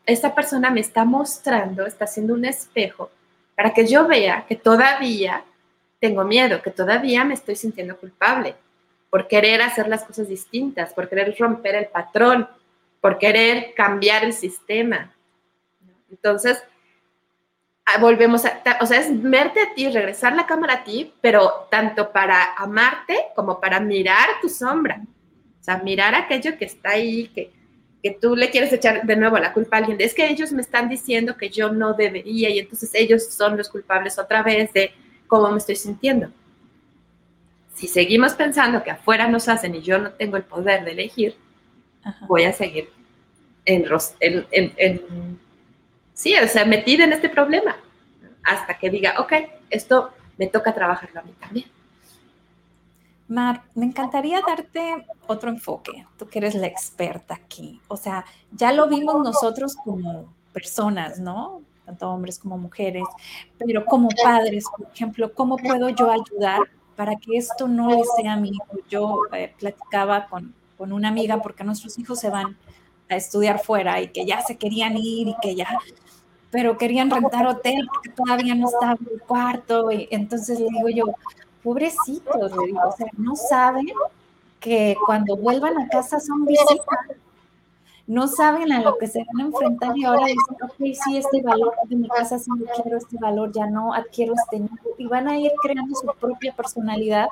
[0.06, 3.10] esta persona me está mostrando, está haciendo un espejo
[3.56, 5.44] para que yo vea que todavía
[6.00, 8.54] tengo miedo, que todavía me estoy sintiendo culpable
[9.16, 12.50] por querer hacer las cosas distintas, por querer romper el patrón,
[13.00, 15.16] por querer cambiar el sistema.
[16.12, 16.62] Entonces,
[17.88, 21.68] Ah, volvemos a, o sea, es verte a ti, regresar la cámara a ti, pero
[21.70, 25.04] tanto para amarte como para mirar tu sombra.
[25.62, 27.52] O sea, mirar aquello que está ahí, que,
[28.02, 29.98] que tú le quieres echar de nuevo la culpa a alguien.
[30.02, 33.70] Es que ellos me están diciendo que yo no debería y entonces ellos son los
[33.70, 34.92] culpables otra vez de
[35.28, 36.32] cómo me estoy sintiendo.
[37.76, 41.36] Si seguimos pensando que afuera nos hacen y yo no tengo el poder de elegir,
[42.28, 42.90] voy a seguir
[43.66, 43.86] en,
[44.52, 45.40] en, en
[46.14, 47.76] sí, o sea, metida en este problema,
[48.44, 49.34] hasta que diga, ok,
[49.70, 51.66] esto me toca trabajarlo a mí también.
[53.28, 57.82] Mar, me encantaría darte otro enfoque, tú que eres la experta aquí.
[57.88, 61.62] O sea, ya lo vimos nosotros como personas, ¿no?
[61.86, 63.04] Tanto hombres como mujeres,
[63.58, 66.62] pero como padres, por ejemplo, ¿cómo puedo yo ayudar
[66.96, 68.80] para que esto no le sea a mi hijo?
[68.90, 72.58] Yo eh, platicaba con, con una amiga porque nuestros hijos se van
[73.10, 75.68] a estudiar fuera y que ya se querían ir y que ya
[76.56, 79.92] pero querían rentar hotel porque todavía no estaba el cuarto.
[79.92, 81.04] Y entonces le digo yo,
[81.62, 83.88] pobrecitos, o sea, no saben
[84.62, 86.78] que cuando vuelvan a casa son visitas.
[88.08, 91.42] No saben a lo que se van a enfrentar y ahora dicen, ok, sí, este
[91.42, 94.96] valor de mi casa sí lo quiero, este valor ya no, adquiero este nuevo.
[94.98, 97.28] Y van a ir creando su propia personalidad,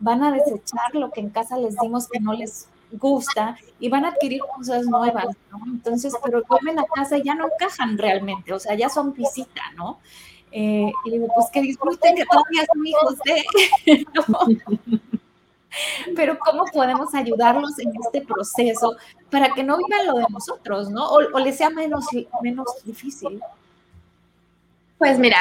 [0.00, 4.04] van a desechar lo que en casa les dimos que no les gusta y van
[4.04, 5.60] a adquirir cosas nuevas, ¿no?
[5.66, 9.62] Entonces, pero vuelven a casa y ya no encajan realmente, o sea, ya son visita,
[9.76, 9.98] ¿no?
[10.50, 14.04] Eh, y digo, pues que disfruten que todavía son hijos de...
[16.14, 18.96] Pero ¿cómo podemos ayudarlos en este proceso
[19.30, 21.06] para que no vivan lo de nosotros, ¿no?
[21.08, 22.06] O, o les sea menos,
[22.42, 23.40] menos difícil.
[24.98, 25.38] Pues mira,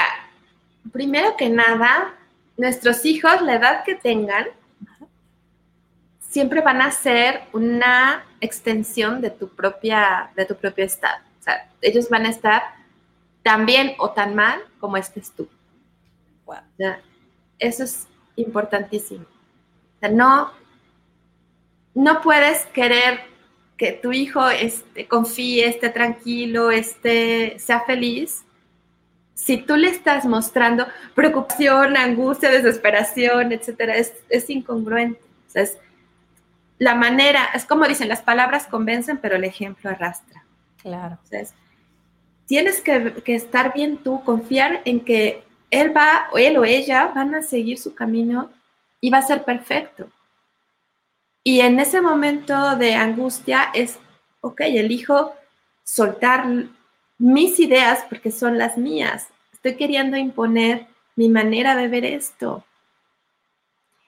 [0.91, 2.13] primero que nada,
[2.57, 4.47] nuestros hijos, la edad que tengan,
[6.29, 11.23] siempre van a ser una extensión de tu propia, de tu propio estado.
[11.39, 12.63] O sea, ellos van a estar
[13.43, 15.47] tan bien o tan mal como estés tú.
[17.59, 19.25] Eso es importantísimo.
[19.99, 20.51] Sea, no,
[21.93, 23.21] no puedes querer
[23.77, 28.43] que tu hijo esté, confíe, esté tranquilo, esté, sea feliz,
[29.33, 35.21] si tú le estás mostrando preocupación, angustia, desesperación, etcétera, es, es incongruente.
[35.47, 35.77] O sea, es,
[36.79, 40.43] la manera, es como dicen, las palabras convencen, pero el ejemplo arrastra.
[40.81, 41.17] Claro.
[42.45, 47.35] Tienes que, estar bien tú, confiar en que él va, o él o ella van
[47.35, 48.49] a seguir su camino
[49.09, 50.09] va a ser perfecto.
[51.43, 53.99] Y en ese momento de angustia es,
[54.41, 55.33] ok, elijo
[55.83, 56.45] soltar
[57.17, 59.29] mis ideas porque son las mías.
[59.53, 62.63] Estoy queriendo imponer mi manera de ver esto.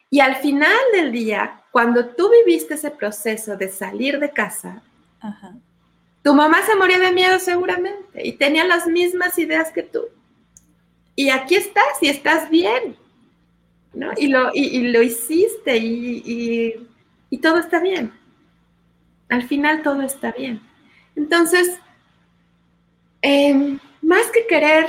[0.10, 4.82] Y al final del día, cuando tú viviste ese proceso de salir de casa,
[6.24, 10.02] tu mamá se moría de miedo seguramente y tenía las mismas ideas que tú.
[11.16, 12.96] Y aquí estás y estás bien.
[13.94, 14.12] ¿No?
[14.18, 16.88] Y, lo, lo hiciste y,
[17.30, 18.14] y todo está bien.
[19.30, 20.62] Al final todo está bien.
[21.16, 21.80] Entonces,
[23.22, 24.88] Em, más que querer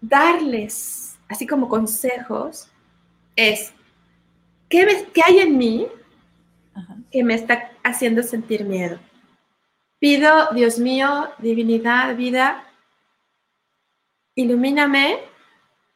[0.00, 2.68] darles así como consejos,
[3.36, 3.72] es,
[4.68, 5.86] ¿qué, qué hay en mí
[7.10, 8.98] que me está haciendo sentir miedo?
[10.00, 12.64] Pido, Dios mío, divinidad, vida,
[14.34, 15.18] ilumíname,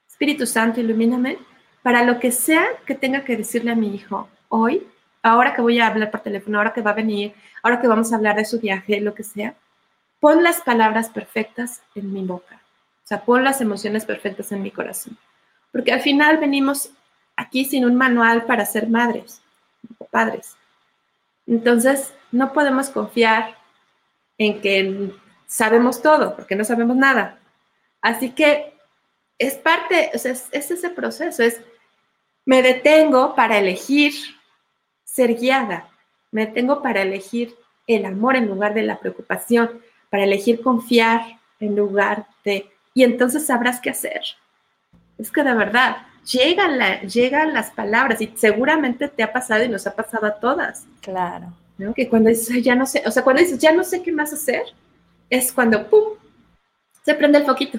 [0.09, 1.39] Espíritu Santo, ilumíname,
[1.83, 4.87] para lo que sea que tenga que decirle a mi hijo hoy,
[5.23, 8.13] ahora que voy a hablar por teléfono, ahora que va a venir, ahora que vamos
[8.13, 9.55] a hablar de su viaje, lo que sea,
[10.21, 12.61] pon las palabras perfectas en mi boca.
[13.05, 15.17] O sea, pon las emociones perfectas en mi corazón.
[15.73, 16.91] Porque al final venimos
[17.37, 19.41] aquí sin un manual para ser madres
[19.99, 20.57] o padres.
[21.47, 23.57] Entonces, no podemos confiar
[24.39, 25.13] en que
[25.47, 27.39] sabemos todo, porque no sabemos nada.
[28.01, 28.73] Así que
[29.39, 31.61] es parte, o sea, es, es ese proceso, es,
[32.45, 34.13] me detengo para elegir
[35.05, 35.89] ser guiada,
[36.31, 37.55] me detengo para elegir
[37.87, 43.47] el amor en lugar de la preocupación, para elegir confiar en lugar de, y entonces
[43.47, 44.23] sabrás qué hacer.
[45.19, 49.87] Es que de verdad, llegan, llegan las palabras y seguramente te ha pasado y nos
[49.87, 50.87] ha pasado a todas.
[51.01, 51.53] Claro.
[51.79, 51.95] ¿no?
[51.95, 54.33] Que cuando dices, ya no sé, o sea, cuando dices, ya no sé qué más
[54.33, 54.65] hacer,
[55.31, 56.15] es cuando, ¡pum!,
[57.05, 57.79] se prende el foquito.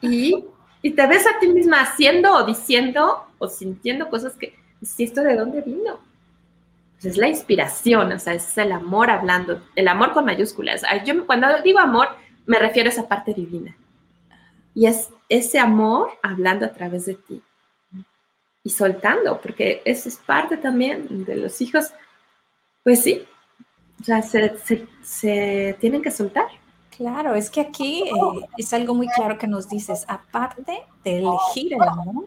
[0.00, 0.44] Y,
[0.82, 5.22] y, te ves a ti misma haciendo o diciendo o sintiendo cosas que, si esto
[5.22, 6.00] de dónde vino?
[7.02, 10.82] es la inspiración, o sea, es el amor hablando, el amor con mayúsculas.
[11.04, 12.08] Yo cuando digo amor,
[12.46, 13.76] me refiero a esa parte divina.
[14.74, 17.42] Y es ese amor hablando a través de ti
[18.64, 21.92] y soltando, porque eso es parte también de los hijos.
[22.84, 23.26] Pues sí,
[24.00, 26.46] o sea, se, tienen que soltar.
[26.96, 31.72] Claro, es que aquí eh, es algo muy claro que nos dices, aparte de elegir
[31.72, 32.26] el amor,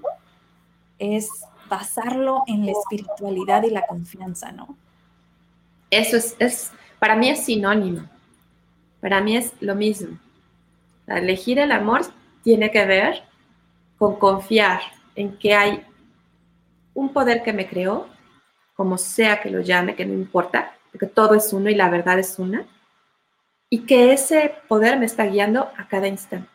[0.97, 1.30] es
[1.70, 4.76] basarlo en la espiritualidad y la confianza, ¿no?
[5.91, 8.07] Eso es, es para mí es sinónimo.
[9.01, 10.18] Para mí es lo mismo.
[11.05, 12.01] Elegir el amor
[12.43, 13.24] tiene que ver
[13.99, 14.82] con confiar
[15.16, 15.86] en que hay
[16.95, 18.07] un poder que me creó,
[18.76, 22.18] como sea que lo llame, que no importa, porque todo es uno y la verdad
[22.18, 22.66] es una,
[23.70, 26.49] y que ese poder me está guiando a cada instante.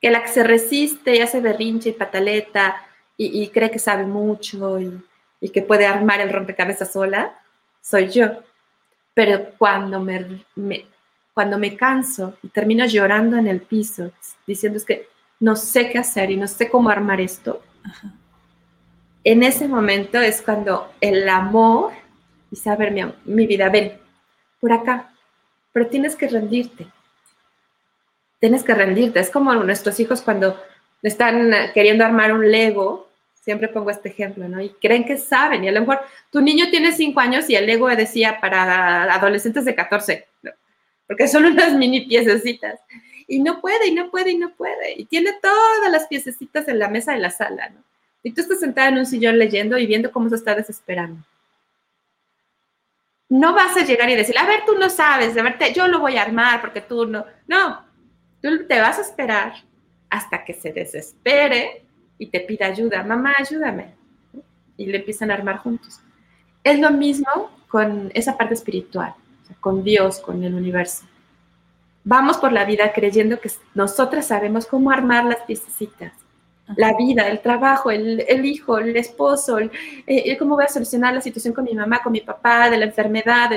[0.00, 2.84] Que la que se resiste y hace berrinche y pataleta
[3.16, 4.78] y, cree que sabe mucho
[5.40, 7.36] y, que puede armar el rompecabezas sola,
[7.80, 8.26] soy yo.
[9.12, 10.44] Pero cuando me,
[11.34, 14.12] cuando me canso y termino llorando en el piso,
[14.46, 15.08] diciendo es que
[15.40, 17.60] no sé qué hacer y no sé cómo armar esto,
[19.24, 21.92] en ese momento es cuando el amor
[22.50, 23.98] dice, a ver, mi, mi vida, ven,
[24.60, 25.10] por acá,
[25.78, 26.88] pero tienes que rendirte.
[28.40, 29.20] Tienes que rendirte.
[29.20, 30.60] Es como nuestros hijos cuando
[31.02, 33.08] están queriendo armar un Lego
[33.40, 34.60] Siempre pongo este ejemplo, ¿no?
[34.60, 35.64] Y creen que saben.
[35.64, 36.00] Y a lo mejor
[36.30, 40.26] tu niño tiene cinco años y el Lego decía para adolescentes de 14,
[41.06, 42.78] porque son unas mini piececitas.
[43.26, 44.98] Y no puede, y no puede, y no puede.
[44.98, 47.82] Y tiene todas las piececitas en la mesa de la sala, ¿no?
[48.22, 51.22] Y tú estás sentada en un sillón leyendo y viendo cómo se está desesperando.
[53.28, 56.00] No vas a llegar y decir, a ver, tú no sabes, de verte, yo lo
[56.00, 57.24] voy a armar porque tú no.
[57.46, 57.84] No,
[58.42, 59.52] tú te vas a esperar
[60.08, 61.84] hasta que se desespere
[62.18, 63.94] y te pide ayuda, mamá, ayúdame.
[64.76, 66.00] Y le empiezan a armar juntos.
[66.64, 69.14] Es lo mismo con esa parte espiritual,
[69.60, 71.04] con Dios, con el universo.
[72.04, 76.12] Vamos por la vida creyendo que nosotras sabemos cómo armar las piececitas.
[76.76, 81.54] La vida, el trabajo, el, hijo, el esposo, eh, cómo voy a solucionar la situación
[81.54, 83.50] con mi mamá, con mi papá, de la enfermedad,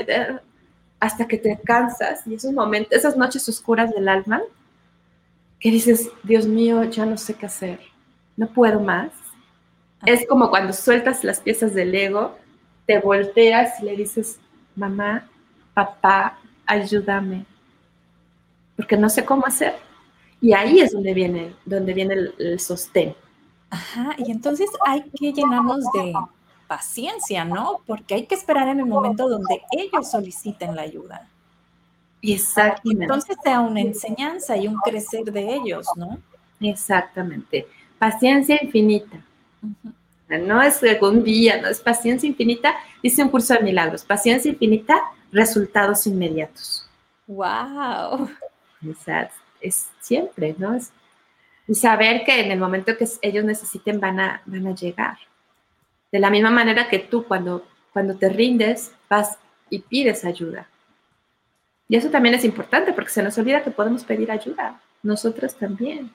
[0.99, 4.41] hasta que te cansas y esos momentos, esas noches oscuras del alma,
[5.59, 7.91] que dices, Dios mío, ya no sé qué hacer
[8.41, 9.11] no puedo más.
[10.05, 12.37] Es como cuando sueltas las piezas del ego,
[12.87, 14.39] te volteas y le dices,
[14.75, 15.29] mamá,
[15.75, 17.45] papá, ayúdame,
[18.75, 19.75] porque no sé cómo hacer.
[20.41, 23.15] Y ahí es donde viene, donde viene el, sostén.
[23.69, 26.13] Ajá, y entonces hay que llenarnos de
[26.67, 27.81] paciencia, ¿no?
[27.85, 31.27] Porque hay que esperar en el momento donde ellos soliciten la ayuda.
[32.21, 33.03] Exactamente.
[33.05, 36.17] Entonces sea una enseñanza y un crecer de ellos, ¿no?
[36.59, 37.67] Exactamente
[38.01, 39.23] paciencia infinita.
[40.27, 44.99] No es algún día, no es paciencia infinita, dice un curso de milagros, paciencia infinita,
[45.31, 46.89] resultados inmediatos.
[47.27, 48.27] ¡Wow!
[48.89, 49.29] O sea,
[49.61, 50.75] es siempre, ¿no?
[50.75, 50.91] Es,
[51.67, 55.17] y saber que en el momento que ellos necesiten van a, van a llegar.
[56.11, 59.37] De la misma manera que tú cuando, cuando te rindes vas
[59.69, 60.67] y pides ayuda.
[61.87, 66.13] Y eso también es importante porque se nos olvida que podemos pedir ayuda, nosotros también.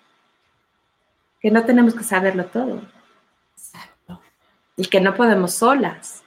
[1.40, 2.82] Que no tenemos que saberlo todo.
[3.56, 4.20] Exacto.
[4.76, 6.22] Y que no podemos solas.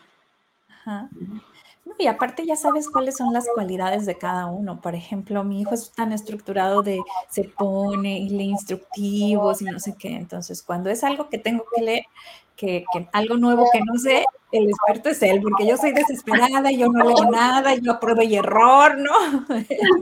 [0.70, 1.10] Ajá
[2.00, 4.80] y aparte ya sabes cuáles son las cualidades de cada uno.
[4.80, 9.80] Por ejemplo, mi hijo es tan estructurado de se pone y lee instructivos y no
[9.80, 10.16] sé qué.
[10.16, 12.04] Entonces, cuando es algo que tengo que leer,
[12.56, 16.88] que, algo nuevo que no sé, el experto es él, porque yo soy desesperada, yo
[16.88, 19.46] no leo nada, yo pruebo y error, ¿no?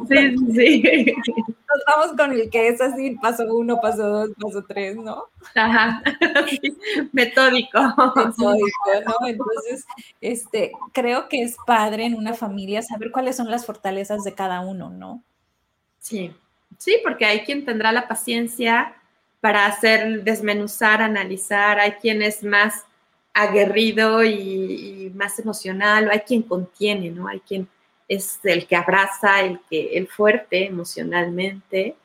[0.08, 1.14] Sí, sí.
[1.78, 5.26] Nos vamos con el que es así, paso uno, paso dos, paso tres, ¿no?
[5.56, 6.02] Ajá,
[7.12, 7.80] metódico.
[8.16, 9.28] Metódico, ¿no?
[9.28, 9.86] Entonces,
[10.22, 14.62] este, creo que es padre en una familia saber cuáles son las fortalezas de cada
[14.62, 15.24] uno, ¿no?
[16.00, 16.34] Sí,
[16.78, 18.96] sí, porque hay quien tendrá la paciencia
[19.40, 22.86] para hacer, desmenuzar, analizar, hay quien es más
[23.34, 27.28] aguerrido y, más emocional, o hay quien contiene, ¿no?
[27.28, 27.68] Hay quien
[28.08, 31.96] es el que abraza, el que, el fuerte emocionalmente,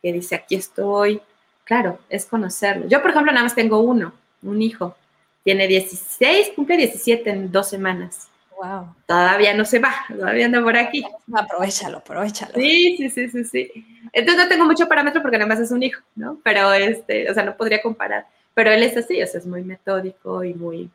[0.00, 1.20] que dice aquí estoy.
[1.64, 2.88] Claro, es conocerlo.
[2.88, 4.96] Yo, por ejemplo, nada más tengo uno, un hijo.
[5.44, 8.28] Tiene 16, cumple 17 en dos semanas.
[8.56, 8.94] Wow.
[9.06, 11.04] Todavía no se va, todavía anda por aquí.
[11.34, 12.54] Aprovechalo, aprovechalo.
[12.54, 13.86] Sí, sí, sí, sí, sí.
[14.12, 16.38] Entonces no tengo mucho parámetro porque nada más es un hijo, ¿no?
[16.44, 18.26] Pero este, o sea, no podría comparar.
[18.54, 20.90] Pero él es así, o sea, es muy metódico y muy,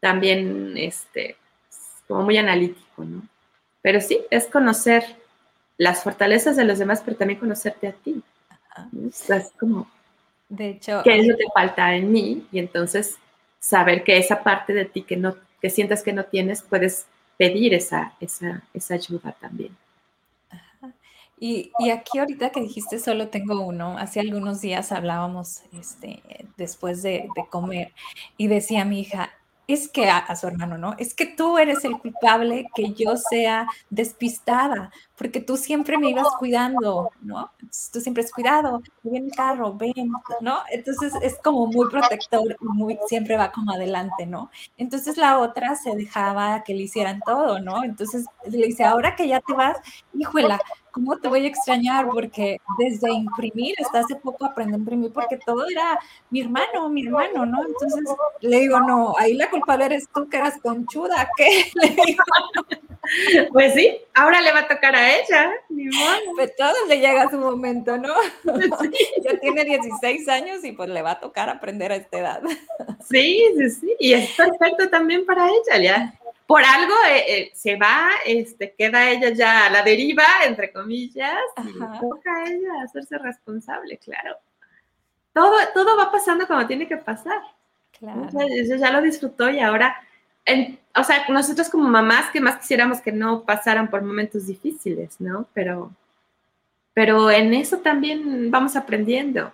[0.00, 1.36] también, este,
[2.06, 3.22] como muy analítico, ¿no?
[3.82, 5.04] Pero sí, es conocer
[5.76, 8.22] las fortalezas de los demás, pero también conocerte a ti.
[9.04, 9.88] es como,
[10.48, 12.46] de hecho, ¿qué es lo que falta en mí?
[12.52, 13.16] Y entonces
[13.58, 17.06] saber que esa parte de ti que no, que sientas que no tienes, puedes
[17.36, 19.76] pedir esa, esa, esa ayuda también.
[21.38, 26.22] Y, y, aquí ahorita que dijiste solo tengo uno, hace algunos días hablábamos este,
[26.56, 27.90] después de, de comer
[28.36, 29.30] y decía mi hija,
[29.72, 30.94] es que a, su hermano, ¿no?
[30.98, 34.90] Es que tú eres el culpable que yo sea despistada,
[35.22, 37.48] porque tú siempre me ibas cuidando, ¿no?
[37.92, 40.10] tú siempre has cuidado, ven el carro, ven,
[40.40, 40.58] ¿no?
[40.68, 44.50] Entonces es como muy protector y muy, siempre va como adelante, ¿no?
[44.76, 47.84] Entonces la otra se dejaba que le hicieran todo, ¿no?
[47.84, 49.78] Entonces le dice, ahora que ya te vas,
[50.12, 50.60] híjola,
[50.90, 52.06] ¿cómo te voy a extrañar?
[52.08, 55.98] Porque desde imprimir, hasta hace poco aprendí a imprimir porque todo era
[56.30, 57.64] mi hermano, mi hermano, ¿no?
[57.64, 58.04] Entonces
[58.40, 61.70] le digo, no, ahí la culpable eres tú que eras conchuda, ¿qué?
[61.74, 62.24] Le digo,
[63.52, 66.34] Pues sí, ahora le va a tocar a ella, ni modo.
[66.34, 68.14] Pues todo le llega a su momento, ¿no?
[69.24, 72.42] Ya tiene 16 años y pues le va a tocar aprender a esta edad.
[73.10, 76.14] Sí, sí, sí, y es perfecto también para ella, ya
[76.52, 81.40] por algo eh, eh, se va, este, queda ella ya a la deriva, entre comillas,
[81.64, 84.36] y toca a ella hacerse responsable, claro.
[85.32, 87.40] Todo, todo va pasando como tiene que pasar.
[87.98, 88.28] Claro.
[88.38, 89.96] Ella ya lo disfrutó y ahora,
[90.94, 95.46] o sea, nosotros como mamás, que más quisiéramos que no pasaran por momentos difíciles, ¿no?
[95.54, 95.92] Pero,
[96.94, 99.52] pero en eso también vamos aprendiendo.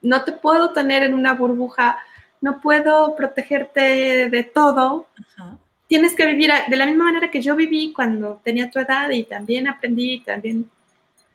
[0.00, 1.98] no te puedo tener en una burbuja,
[2.40, 5.06] no puedo protegerte de todo.
[5.18, 5.58] Ajá
[5.92, 9.24] tienes que vivir de la misma manera que yo viví cuando tenía tu edad y
[9.24, 10.70] también aprendí, también,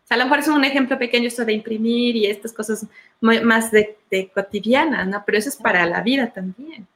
[0.03, 2.87] o sea, a lo mejor es un ejemplo pequeño esto de imprimir y estas cosas
[3.21, 5.21] más de, de cotidiana, ¿no?
[5.23, 6.87] Pero eso es para la vida también.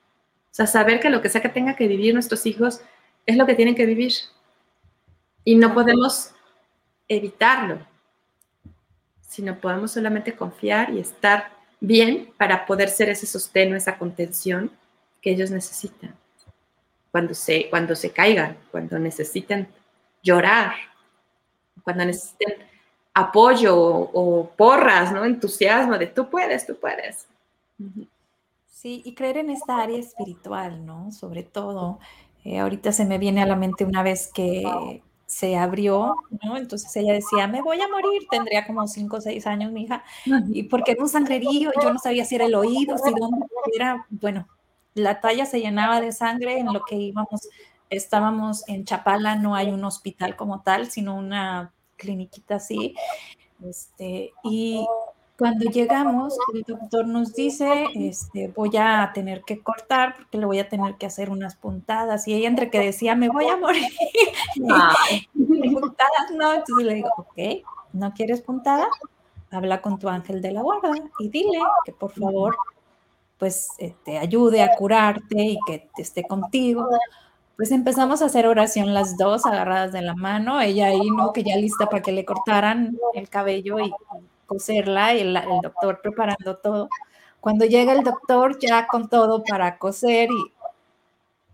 [0.52, 2.82] O sea, saber que lo que sea que tenga que vivir nuestros hijos
[3.26, 4.14] es lo que tienen que vivir.
[5.43, 6.32] Y no podemos
[7.08, 7.80] evitarlo,
[9.22, 14.72] sino podemos solamente confiar y estar bien para poder ser ese sostén, esa contención
[15.22, 16.16] que ellos necesitan
[17.12, 19.68] cuando se, cuando se caigan, cuando necesiten
[20.24, 20.74] llorar,
[21.84, 22.54] cuando necesiten
[23.14, 25.26] apoyo o, porras, ¿no?
[25.26, 27.28] Entusiasmo de tú puedes, tú puedes.
[28.82, 31.12] Sí, y creer en esta área espiritual, ¿no?
[31.12, 32.00] Sobre todo,
[32.44, 36.58] eh, ahorita se me viene a la mente una vez que se abrió, ¿no?
[36.58, 40.04] Entonces ella decía, me voy a morir, tendría como cinco o seis años mi hija,
[40.50, 44.08] y porque era un sangrerío, yo no sabía si era el oído, si dónde era,
[44.10, 44.48] bueno,
[44.96, 47.50] la talla se llenaba de sangre en lo que íbamos,
[47.92, 52.96] estábamos en Chapala, no hay un hospital como tal, sino una cliniquita así.
[53.64, 54.88] Este, y
[55.42, 60.60] cuando llegamos, el doctor nos dice, este, voy a tener que cortar porque le voy
[60.60, 62.28] a tener que hacer unas puntadas.
[62.28, 63.88] Y ella entre que decía, me voy a morir.
[65.34, 68.88] puntadas no, entonces le digo, ok, ¿no quieres puntada?
[69.50, 72.56] Habla con tu ángel de la guarda y dile que por favor
[73.39, 73.70] pues
[74.06, 76.88] te ayude a curarte y que esté contigo.
[77.56, 81.34] Pues empezamos a hacer oración las dos agarradas de la mano, ella ahí, ¿no?
[81.34, 83.92] Que ya lista para que le cortaran el cabello y
[84.52, 86.89] coserla y el, el doctor preparando todo.
[87.39, 90.54] Cuando llega el doctor ya con todo para coser y,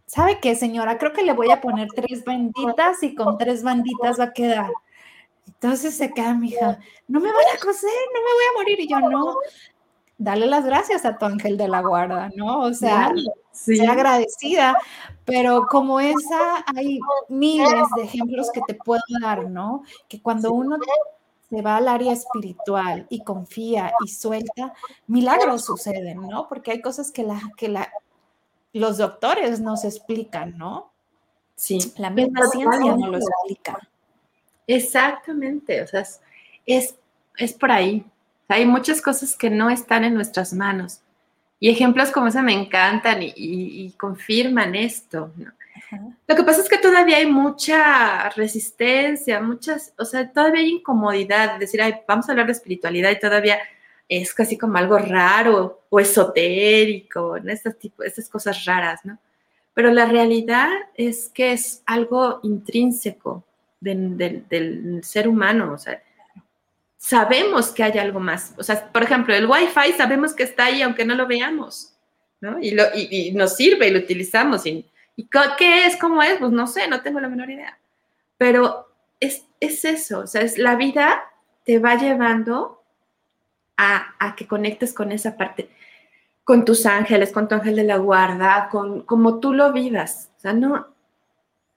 [0.07, 0.97] ¿sabe qué, señora?
[0.97, 4.71] Creo que le voy a poner tres banditas y con tres banditas va a quedar.
[5.45, 8.79] Entonces se queda mi hija, no me van a coser, no me voy a morir.
[8.79, 9.37] Y yo, no,
[10.17, 12.61] dale las gracias a tu ángel de la guarda, ¿no?
[12.61, 13.13] O sea,
[13.51, 13.79] sí.
[13.85, 14.77] agradecida.
[15.23, 19.83] Pero como esa, hay miles de ejemplos que te puedo dar, ¿no?
[20.07, 20.77] Que cuando uno
[21.49, 24.73] se va al área espiritual y confía y suelta,
[25.07, 26.47] milagros suceden, ¿no?
[26.49, 27.89] Porque hay cosas que, la, que la,
[28.73, 30.91] los doctores nos explican, ¿no?
[31.55, 31.79] Sí.
[31.97, 33.79] La misma ciencia no lo explica.
[34.67, 36.05] Exactamente, o sea,
[36.65, 36.95] es,
[37.37, 38.05] es, por ahí.
[38.49, 41.01] hay muchas cosas que no están en nuestras manos.
[41.59, 45.31] Y ejemplos como ese me encantan y, confirman esto.
[46.27, 51.59] Lo que pasa es que todavía hay mucha resistencia, muchas, o sea, todavía hay incomodidad.
[51.59, 53.57] Decir, ay, vamos a hablar de espiritualidad y todavía
[54.09, 57.51] es casi como algo raro o esotérico, ¿no?
[57.51, 59.17] Este tipo, estas cosas raras, ¿no?
[59.73, 63.43] Pero la realidad es que es algo intrínseco
[63.79, 66.01] del, ser humano, o sea,
[66.97, 68.53] sabemos que hay algo más.
[68.57, 71.93] O sea, por ejemplo, el Wi-Fi sabemos que está ahí aunque no lo veamos,
[72.41, 72.59] ¿no?
[72.59, 74.65] Y, lo, y, nos sirve y lo utilizamos.
[74.65, 74.85] Y,
[75.17, 75.97] y, qué es?
[75.97, 76.37] ¿Cómo es?
[76.39, 77.77] Pues no sé, no tengo la menor idea.
[78.37, 78.87] Pero
[79.19, 81.23] es, es eso, o sea, es, la vida
[81.65, 82.83] te va llevando
[83.75, 85.69] a, que conectes con esa parte,
[86.43, 90.29] con tus ángeles, con tu ángel de la guarda, con como tú lo vivas.
[90.37, 90.87] O sea, no.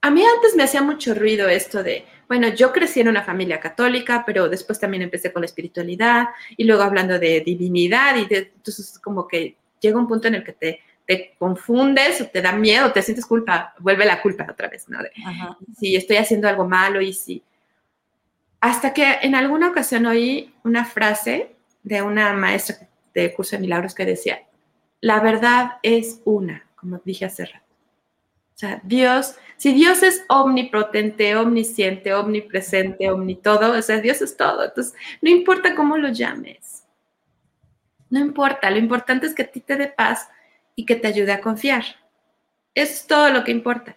[0.03, 3.59] A mí antes me hacía mucho ruido esto de, bueno, yo crecí en una familia
[3.59, 8.53] católica, pero después también empecé con la espiritualidad y luego hablando de divinidad y de,
[8.55, 10.81] entonces como que llega un punto en el que te,
[11.11, 15.03] te confundes o te da miedo, te sientes culpa, vuelve la culpa otra vez, ¿no?
[15.03, 15.11] De,
[15.77, 17.43] si estoy haciendo algo malo y si...
[18.61, 23.93] Hasta que en alguna ocasión oí una frase de una maestra de curso de milagros
[23.93, 24.45] que decía,
[25.01, 27.67] la verdad es una, como dije hace rato.
[28.55, 34.63] O sea, Dios, si Dios es omnipotente, omnisciente, omnipresente, omnitodo, o sea, Dios es todo.
[34.63, 36.85] Entonces, no importa cómo lo llames.
[38.11, 40.29] No importa, lo importante es que a ti te dé paz
[40.75, 41.85] y que te ayude a confiar.
[42.75, 43.97] Eso es todo lo que importa.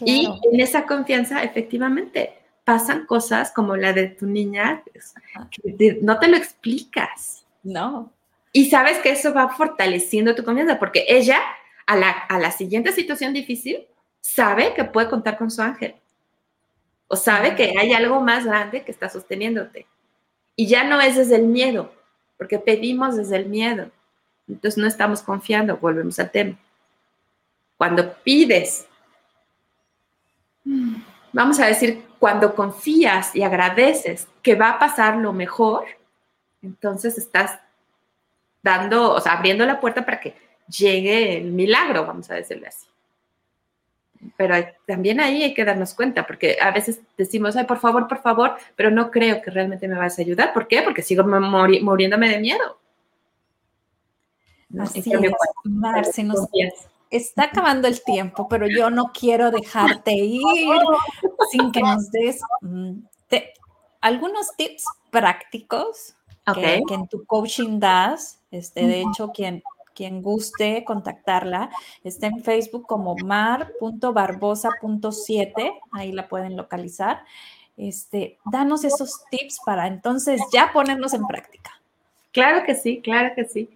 [0.00, 5.14] Y en esa confianza, efectivamente, pasan cosas como la de tu niña, pues,
[5.50, 7.46] que no te lo explicas.
[7.62, 8.12] No.
[8.52, 11.40] Y sabes que eso va fortaleciendo tu confianza, porque ella,
[11.86, 13.86] a la, a la siguiente situación difícil,
[14.20, 15.94] sabe que puede contar con su ángel.
[17.06, 19.86] O sabe que hay algo más grande que está sosteniéndote.
[20.56, 21.92] Y ya no es desde el miedo,
[22.38, 23.90] porque pedimos desde el miedo.
[24.48, 26.58] Entonces no estamos confiando, volvemos al tema.
[27.76, 28.86] Cuando pides,
[31.32, 35.84] vamos a decir, cuando confías y agradeces que va a pasar lo mejor,
[36.62, 37.58] entonces estás
[38.62, 40.34] dando, o sea, abriendo la puerta para que
[40.68, 42.86] llegue el milagro, vamos a decirle así.
[44.38, 44.54] Pero
[44.86, 48.56] también ahí hay que darnos cuenta, porque a veces decimos, ay, por favor, por favor,
[48.74, 50.54] pero no creo que realmente me vas a ayudar.
[50.54, 50.80] ¿Por qué?
[50.80, 52.78] Porque sigo muriéndome de miedo.
[54.78, 55.32] Así es,
[55.64, 56.48] Marce, nos,
[57.10, 60.42] está acabando el tiempo, pero yo no quiero dejarte ir
[61.50, 62.98] sin que nos des mm,
[64.00, 66.14] algunos tips prácticos
[66.54, 68.38] que, en tu coaching das.
[68.50, 69.62] Este, de hecho, quien,
[69.94, 71.70] quien guste contactarla,
[72.04, 77.24] está en Facebook como mar.barbosa.7, ahí la pueden localizar.
[77.76, 81.70] Este, danos esos tips para entonces ya ponerlos en práctica.
[82.30, 83.70] Claro que sí, claro que sí.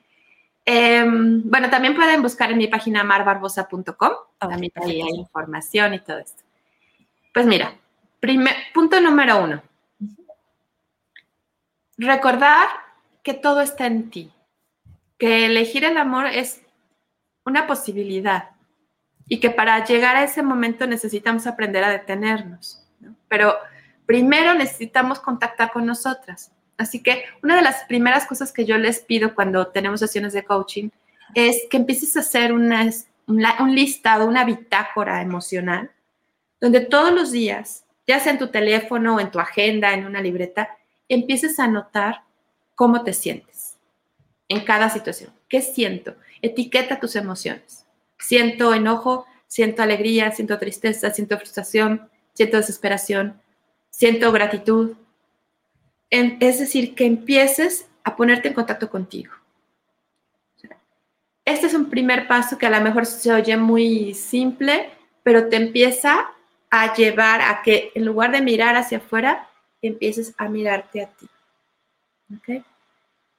[0.71, 4.12] Em, bueno, también pueden buscar en mi página marbarbosa.com.
[4.39, 6.43] también ahí hay información y todo esto.
[7.33, 7.75] Pues mira,
[8.21, 9.62] primer, punto número uno.
[11.97, 12.69] Recordar
[13.23, 14.31] que todo está en ti.
[15.16, 16.61] Que elegir el amor es
[17.47, 18.51] una posibilidad.
[19.27, 22.87] Y que para llegar a ese momento necesitamos aprender a detenernos.
[23.29, 23.57] Pero
[24.05, 26.53] primero necesitamos contactar con nosotras.
[26.79, 30.45] Así que una de las primeras cosas que yo les pido cuando tenemos sesiones de
[30.45, 30.91] coaching
[31.35, 32.89] es que empieces a hacer una,
[33.26, 35.91] un listado, una bitácora emocional,
[36.61, 40.70] donde todos los días, ya sea en tu teléfono, en tu agenda, en una libreta,
[41.09, 42.22] empieces a notar
[42.74, 43.76] cómo te sientes
[44.49, 45.33] en cada situación.
[45.49, 46.14] ¿Qué siento?
[46.43, 47.87] Etiqueta tus emociones.
[48.18, 53.41] Siento enojo, siento alegría, siento tristeza, siento frustración, siento desesperación,
[53.91, 54.97] siento gratitud,
[56.11, 59.35] es decir, que empieces a ponerte en contacto contigo.
[61.45, 64.91] este es un primer paso que a lo mejor se oye muy simple,
[65.23, 66.31] pero te empieza
[66.71, 69.49] a llevar a que en lugar de mirar hacia afuera,
[69.81, 71.29] empieces a mirarte a ti.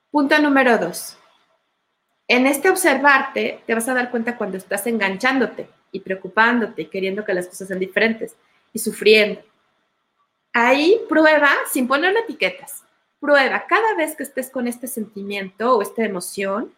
[0.10, 1.18] Punto número dos.
[2.28, 7.26] En este observarte, te vas a dar cuenta cuando estás enganchándote y preocupándote y queriendo
[7.26, 8.36] que las cosas sean diferentes
[8.74, 9.42] y sufriendo.
[10.54, 12.84] Ahí prueba, sin ponerle etiquetas,
[13.20, 16.74] prueba cada vez que estés con este sentimiento o esta emoción,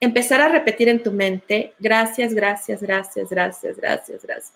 [0.00, 4.52] empezar a repetir en tu mente, gracias, gracias, gracias, gracias, gracias, gracias.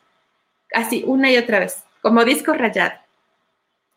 [0.72, 2.98] Así, una y otra vez, como disco rayado.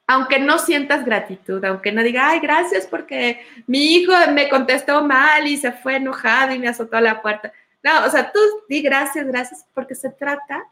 [0.08, 5.48] Aunque no sientas gratitud, aunque no diga, ay, gracias porque mi hijo me contestó mal
[5.48, 7.52] y se fue enojado y me azotó la puerta.
[7.84, 10.66] No, o sea, tú di gracias, gracias, porque se trata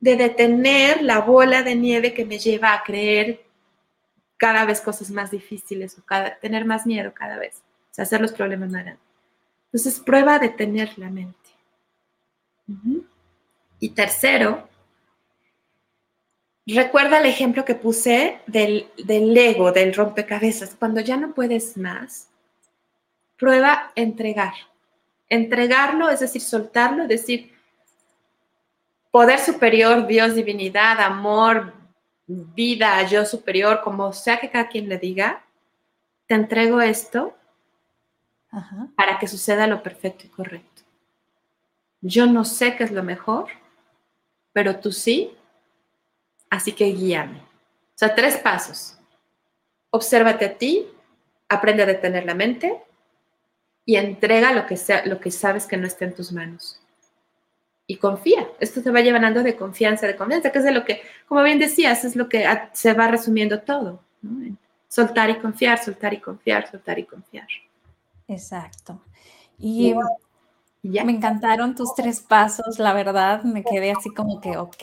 [0.00, 3.44] de detener la bola de nieve que me lleva a creer
[4.36, 8.20] cada vez cosas más difíciles o cada, tener más miedo cada vez, o sea, hacer
[8.20, 9.06] los problemas más grandes.
[9.66, 11.36] Entonces, prueba a detener la mente.
[13.78, 14.68] Y tercero,
[16.66, 20.74] recuerda el ejemplo que puse del, del ego, del rompecabezas.
[20.78, 22.28] Cuando ya no puedes más,
[23.36, 24.54] prueba entregar.
[25.28, 27.52] Entregarlo, es decir, soltarlo, decir,
[29.10, 31.72] poder superior, Dios, divinidad, amor,
[32.26, 35.44] vida, yo superior, como sea que cada quien le diga,
[36.26, 37.36] te entrego esto
[38.96, 40.82] para que suceda lo perfecto y correcto.
[42.00, 43.48] Yo no sé qué es lo mejor,
[44.52, 45.36] pero tú sí,
[46.50, 47.38] así que guíame.
[47.38, 48.98] O sea, tres pasos.
[49.90, 50.86] Obsérvate a ti,
[51.48, 52.82] aprende a detener la mente
[53.84, 56.80] y entrega lo que, sea, lo que sabes que no está en tus manos.
[57.86, 58.48] Y confía.
[58.58, 61.58] Esto te va llevando de confianza, de confianza, que es de lo que, como bien
[61.58, 64.00] decías, es lo que se va resumiendo todo.
[64.88, 67.46] Soltar y confiar, soltar y confiar, soltar y confiar.
[68.26, 69.00] Exacto.
[69.58, 69.94] Y
[70.82, 71.04] ya.
[71.04, 74.82] me encantaron tus tres pasos, la verdad, me quedé así como que, ok,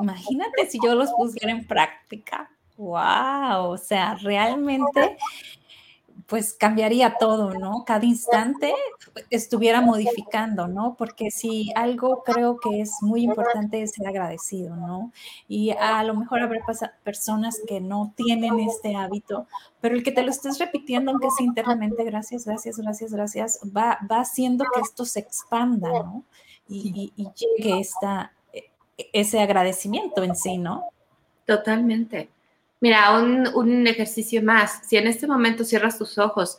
[0.00, 2.50] imagínate si yo los pusiera en práctica.
[2.76, 5.16] Wow, o sea, realmente
[6.28, 7.84] pues cambiaría todo, ¿no?
[7.86, 8.74] Cada instante
[9.30, 10.94] estuviera modificando, ¿no?
[10.94, 15.10] Porque si algo creo que es muy importante es ser agradecido, ¿no?
[15.48, 16.62] Y a lo mejor habrá
[17.02, 19.46] personas que no tienen este hábito,
[19.80, 23.98] pero el que te lo estés repitiendo, aunque sea internamente, gracias, gracias, gracias, gracias, va,
[24.10, 26.24] va haciendo que esto se expanda, ¿no?
[26.68, 28.64] Y, y llegue esta, e,
[29.14, 30.90] ese agradecimiento en sí, ¿no?
[31.46, 32.28] Totalmente.
[32.80, 34.80] Mira, un, ejercicio más.
[34.86, 36.58] Si en este momento cierras tus ojos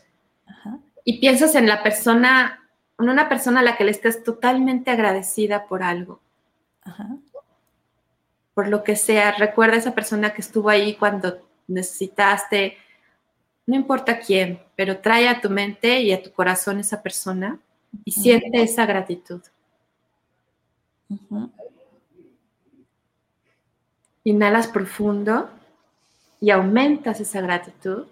[1.05, 5.65] y piensas en la persona, en una persona a la que le estés totalmente agradecida
[5.67, 6.19] por algo,
[8.53, 12.77] por lo que sea, recuerda a esa persona que estuvo ahí cuando necesitaste,
[13.65, 17.59] no importa quién, pero trae a tu mente y a tu corazón esa persona
[18.03, 19.41] y siente esa gratitud.
[24.23, 25.49] Inhalas profundo
[26.39, 28.07] y aumentas esa gratitud.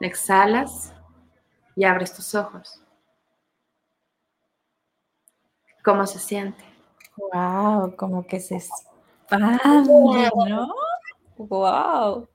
[0.00, 0.92] Exhalas
[1.74, 2.82] y abres tus ojos.
[5.82, 6.64] ¿Cómo se siente?
[7.16, 10.74] Wow, como que se expande, ¿no?
[11.38, 12.28] Wow.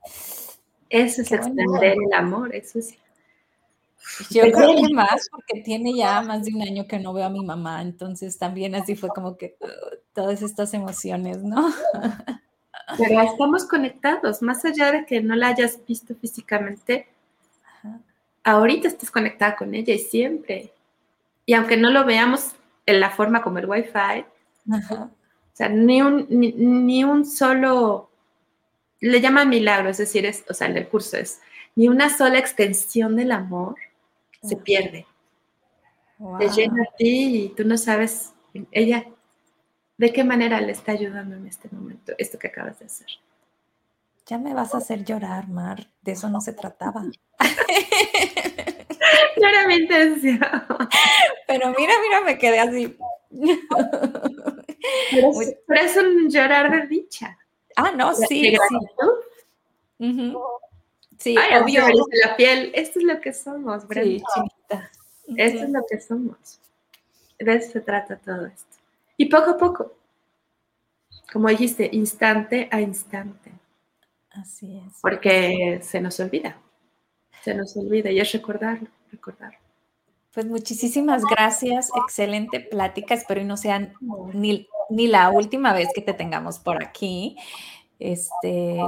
[0.89, 2.97] Eso es extender el amor, eso es
[4.29, 7.29] yo creo que más porque tiene ya más de un año que no veo a
[7.29, 11.71] mi mamá, entonces también así fue como que uh, todas estas emociones, ¿no?
[12.97, 17.07] Pero estamos conectados, más allá de que no la hayas visto físicamente,
[18.43, 20.73] ahorita estás conectada con ella y siempre.
[21.45, 22.51] Y aunque no lo veamos
[22.85, 24.25] en la forma como el Wi-Fi,
[24.71, 25.09] o
[25.53, 28.09] sea, ni un, ni, un solo,
[28.99, 31.41] le llama milagro, es decir, es, o sea, en el curso es,
[31.75, 33.75] ni una sola extensión del amor
[34.41, 35.05] se pierde.
[36.39, 38.33] Te llena a ti y tú no sabes
[38.71, 39.05] ella
[39.97, 43.07] de qué manera le está ayudando en este momento, esto que acabas de hacer.
[44.25, 45.87] Ya me vas a hacer llorar, Mar.
[46.01, 47.01] De eso no se trataba.
[47.01, 47.11] no
[49.47, 50.39] era mi intención.
[51.47, 52.97] Pero mira, mira, me quedé así.
[55.11, 55.31] Pero,
[55.81, 57.37] es, un llorar de dicha.
[57.75, 58.25] Ah, no, sí.
[58.27, 58.57] sí.
[61.21, 61.83] Sí, obvio.
[62.25, 64.25] la piel, esto es lo que somos, Brenda.
[64.33, 66.59] Sí, Esto es lo que somos.
[67.37, 68.77] De eso se trata todo esto.
[69.17, 69.93] Y poco a poco,
[71.31, 73.51] como dijiste, instante a instante.
[74.31, 74.99] Así es.
[74.99, 76.57] Porque se nos olvida.
[77.43, 79.59] Se nos olvida y es recordarlo, recordarlo.
[80.33, 83.13] Pues muchísimas gracias, excelente plática.
[83.13, 83.93] Espero que no sea
[84.33, 87.37] ni, ni la última vez que te tengamos por aquí.
[87.99, 88.79] Este,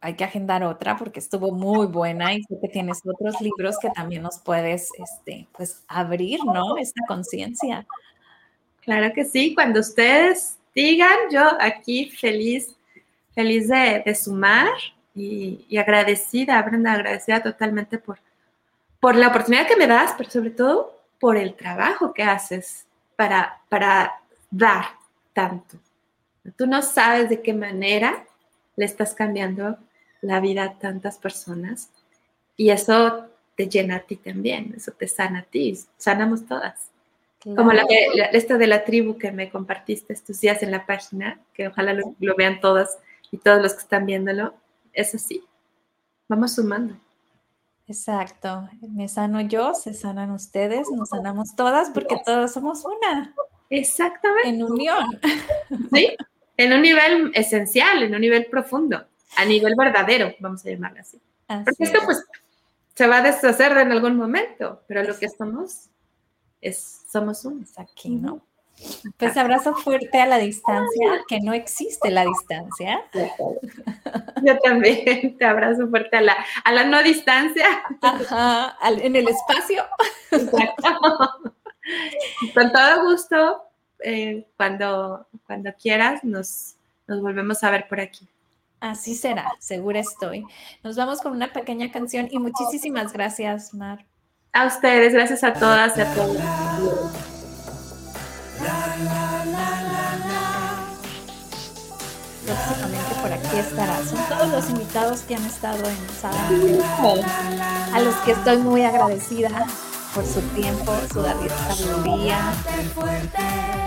[0.00, 3.90] hay que agendar otra porque estuvo muy buena y sé que tienes otros libros que
[3.90, 6.76] también nos puedes, este, pues, abrir, ¿no?
[6.76, 7.86] Esta conciencia.
[8.80, 12.76] Claro que sí, cuando ustedes digan, yo aquí feliz,
[13.34, 14.70] feliz de, sumar
[15.14, 18.20] y, agradecida, Brenda, agradecida totalmente por,
[19.00, 22.86] por la oportunidad que me das, pero sobre todo por el trabajo que haces
[23.16, 24.20] para, para
[24.50, 24.84] dar
[25.32, 25.76] tanto.
[26.56, 28.24] Tú no sabes de qué manera
[28.76, 29.76] le estás cambiando
[30.20, 31.90] la vida a tantas personas
[32.56, 36.90] y eso te llena a ti también, eso te sana a ti, sanamos todas.
[37.42, 37.84] Como la,
[38.32, 42.14] esta de la tribu que me compartiste estos días en la página, que ojalá lo,
[42.18, 42.98] lo vean todas
[43.30, 44.54] y todos los que están viéndolo,
[44.92, 45.44] es así.
[46.28, 46.94] Vamos sumando.
[47.86, 48.68] Exacto.
[48.80, 53.34] Me sano yo, se sanan ustedes, nos sanamos todas porque todos somos una.
[53.70, 54.48] Exactamente.
[54.50, 55.06] En unión.
[55.92, 56.16] Sí,
[56.56, 59.06] en un nivel esencial, en un nivel profundo,
[59.38, 61.20] a nivel verdadero, vamos a llamarlo así.
[61.46, 62.24] porque esto pues
[62.94, 65.88] se va a deshacer en algún momento, pero lo que somos
[66.60, 68.42] es, somos unos aquí, ¿no?
[69.16, 73.04] Pues abrazo fuerte a la distancia, que no existe la distancia.
[74.42, 77.66] Yo también te abrazo fuerte a la, a la no distancia.
[78.02, 79.84] Ajá, en el espacio.
[80.30, 80.98] Exacto.
[82.54, 83.62] Con todo gusto,
[84.00, 86.74] eh, cuando, cuando quieras, nos,
[87.06, 88.28] nos volvemos a ver por aquí.
[88.80, 90.44] Así será, segura estoy.
[90.84, 94.06] Nos vamos con una pequeña canción y muchísimas gracias, Mar.
[94.52, 96.36] A ustedes, gracias a todas y a todos.
[102.46, 104.04] Próximamente por aquí estará.
[104.04, 106.48] Son todos los invitados que han estado en Sala,
[107.92, 109.66] a los que estoy muy agradecida
[110.18, 112.52] por su tiempo, su sabiduría,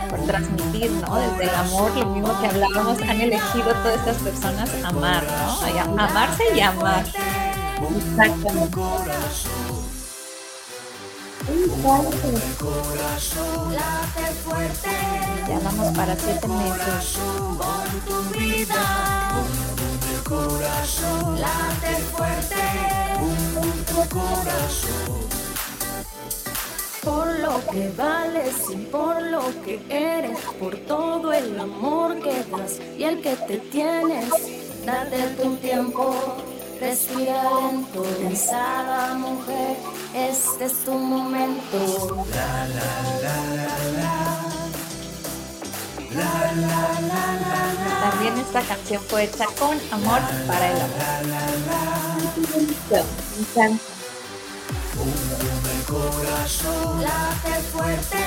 [0.09, 1.17] por transmitir, ¿no?
[1.17, 5.59] Desde el amor, lo mismo que hablábamos, han elegido todas estas personas amar, ¿no?
[6.01, 7.05] Amarse y amar.
[7.05, 8.77] Exactamente.
[15.49, 17.19] Ya vamos para siete meses.
[21.41, 22.55] Late fuerte,
[27.03, 32.79] por lo que vales y por lo que eres, por todo el amor que das
[32.97, 34.29] y el que te tienes.
[34.85, 36.15] Date tu tiempo,
[36.79, 39.77] respira lento, pensada mujer,
[40.13, 42.25] este es tu momento.
[42.33, 42.85] La, la,
[43.21, 43.71] la,
[48.11, 50.99] También esta canción fue hecha con amor para el amor.
[52.35, 52.97] Me
[53.41, 54.00] encanta
[55.91, 57.01] corazón.
[57.01, 58.23] Late fuerte,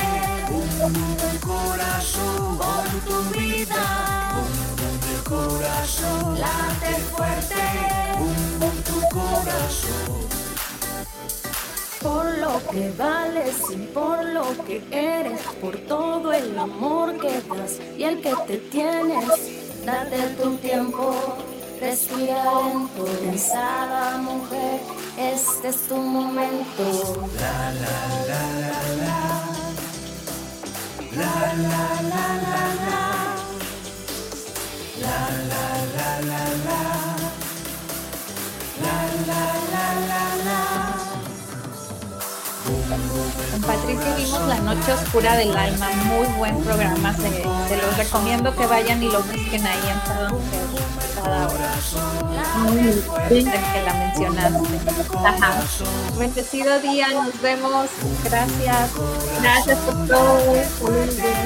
[0.50, 2.58] un del corazón.
[2.58, 3.84] Por tu vida,
[4.42, 6.38] un del corazón.
[6.38, 7.62] Late fuerte,
[8.20, 10.24] un tu corazón.
[12.02, 17.80] Por lo que vales y por lo que eres, por todo el amor que das
[17.96, 19.26] y el que te tienes,
[19.86, 21.14] date tu tiempo
[21.85, 24.80] Respira lento, pensada mujer,
[25.18, 26.82] este es tu momento.
[27.39, 27.99] La la
[28.30, 29.20] la la la.
[31.20, 33.03] La la la la la.
[35.03, 35.18] La
[35.51, 35.66] la
[35.97, 36.80] la la la.
[38.82, 38.97] La
[39.28, 40.93] la la la la.
[43.51, 47.30] Con Patricia vimos La Noche Oscura del Alma, muy buen programa, se,
[47.68, 50.45] se los recomiendo que vayan y lo busquen ahí en cada hora.
[53.28, 54.80] que la mencionaste.
[55.24, 55.62] Ajá.
[56.18, 57.88] Bendecido día, nos vemos.
[58.24, 58.90] Gracias.
[59.40, 60.38] Gracias por todo.